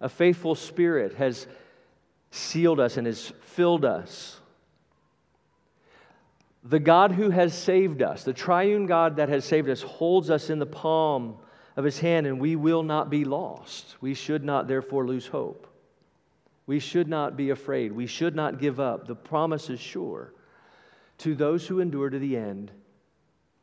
A 0.00 0.08
faithful 0.08 0.54
spirit 0.54 1.14
has 1.14 1.46
sealed 2.30 2.78
us 2.78 2.98
and 2.98 3.06
has 3.06 3.32
filled 3.40 3.86
us. 3.86 4.41
The 6.64 6.78
God 6.78 7.12
who 7.12 7.30
has 7.30 7.54
saved 7.54 8.02
us, 8.02 8.22
the 8.22 8.32
triune 8.32 8.86
God 8.86 9.16
that 9.16 9.28
has 9.28 9.44
saved 9.44 9.68
us, 9.68 9.82
holds 9.82 10.30
us 10.30 10.48
in 10.48 10.58
the 10.58 10.66
palm 10.66 11.36
of 11.76 11.84
his 11.84 11.98
hand, 11.98 12.26
and 12.26 12.40
we 12.40 12.54
will 12.54 12.82
not 12.82 13.10
be 13.10 13.24
lost. 13.24 13.96
We 14.00 14.14
should 14.14 14.44
not, 14.44 14.68
therefore, 14.68 15.06
lose 15.06 15.26
hope. 15.26 15.66
We 16.66 16.78
should 16.78 17.08
not 17.08 17.36
be 17.36 17.50
afraid. 17.50 17.92
We 17.92 18.06
should 18.06 18.36
not 18.36 18.60
give 18.60 18.78
up. 18.78 19.06
The 19.06 19.16
promise 19.16 19.70
is 19.70 19.80
sure. 19.80 20.32
To 21.18 21.34
those 21.34 21.66
who 21.66 21.80
endure 21.80 22.10
to 22.10 22.18
the 22.18 22.36
end, 22.36 22.70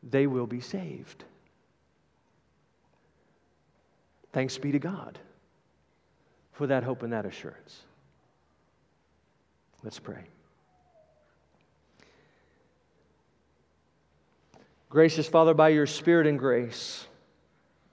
they 0.04 0.28
will 0.28 0.48
be 0.48 0.60
saved. 0.60 1.24
Thanks 4.34 4.58
be 4.58 4.72
to 4.74 4.80
God 4.80 5.18
for 6.52 6.68
that 6.68 6.84
hope 6.84 7.04
and 7.04 7.14
that 7.14 7.26
assurance. 7.26 7.82
Let's 9.84 10.00
pray. 10.00 10.26
Gracious 14.90 15.28
Father, 15.28 15.54
by 15.54 15.70
your 15.70 15.86
Spirit 15.86 16.26
and 16.26 16.40
grace, 16.40 17.06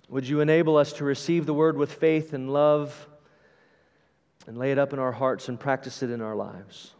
would 0.09 0.27
you 0.27 0.41
enable 0.41 0.79
us 0.79 0.95
to 0.95 1.05
receive 1.05 1.45
the 1.45 1.53
word 1.53 1.77
with 1.77 1.93
faith 1.93 2.33
and 2.33 2.51
love 2.51 3.09
and 4.47 4.57
lay 4.57 4.73
it 4.73 4.79
up 4.79 4.95
in 4.95 4.99
our 4.99 5.13
hearts 5.13 5.49
and 5.49 5.61
practice 5.61 6.03
it 6.03 6.11
in 6.11 6.23
our 6.23 6.35
lives? 6.35 6.93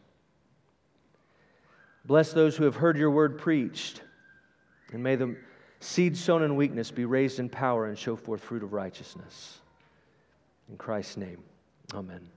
Bless 2.05 2.33
those 2.33 2.57
who 2.57 2.65
have 2.65 2.77
heard 2.77 2.99
your 2.99 3.11
word 3.11 3.39
preached, 3.39 4.03
and 4.93 5.03
may 5.03 5.17
the 5.17 5.35
seed 5.81 6.17
sown 6.17 6.43
in 6.43 6.57
weakness 6.57 6.91
be 6.91 7.07
raised 7.07 7.39
in 7.39 7.49
power 7.49 7.87
and 7.87 7.99
show 7.99 8.17
forth 8.17 8.43
fruit 8.43 8.63
of 8.63 8.75
righteousness. 8.75 9.61
In 10.69 10.77
Christ's 10.77 11.17
name, 11.17 11.43
amen. 11.95 12.29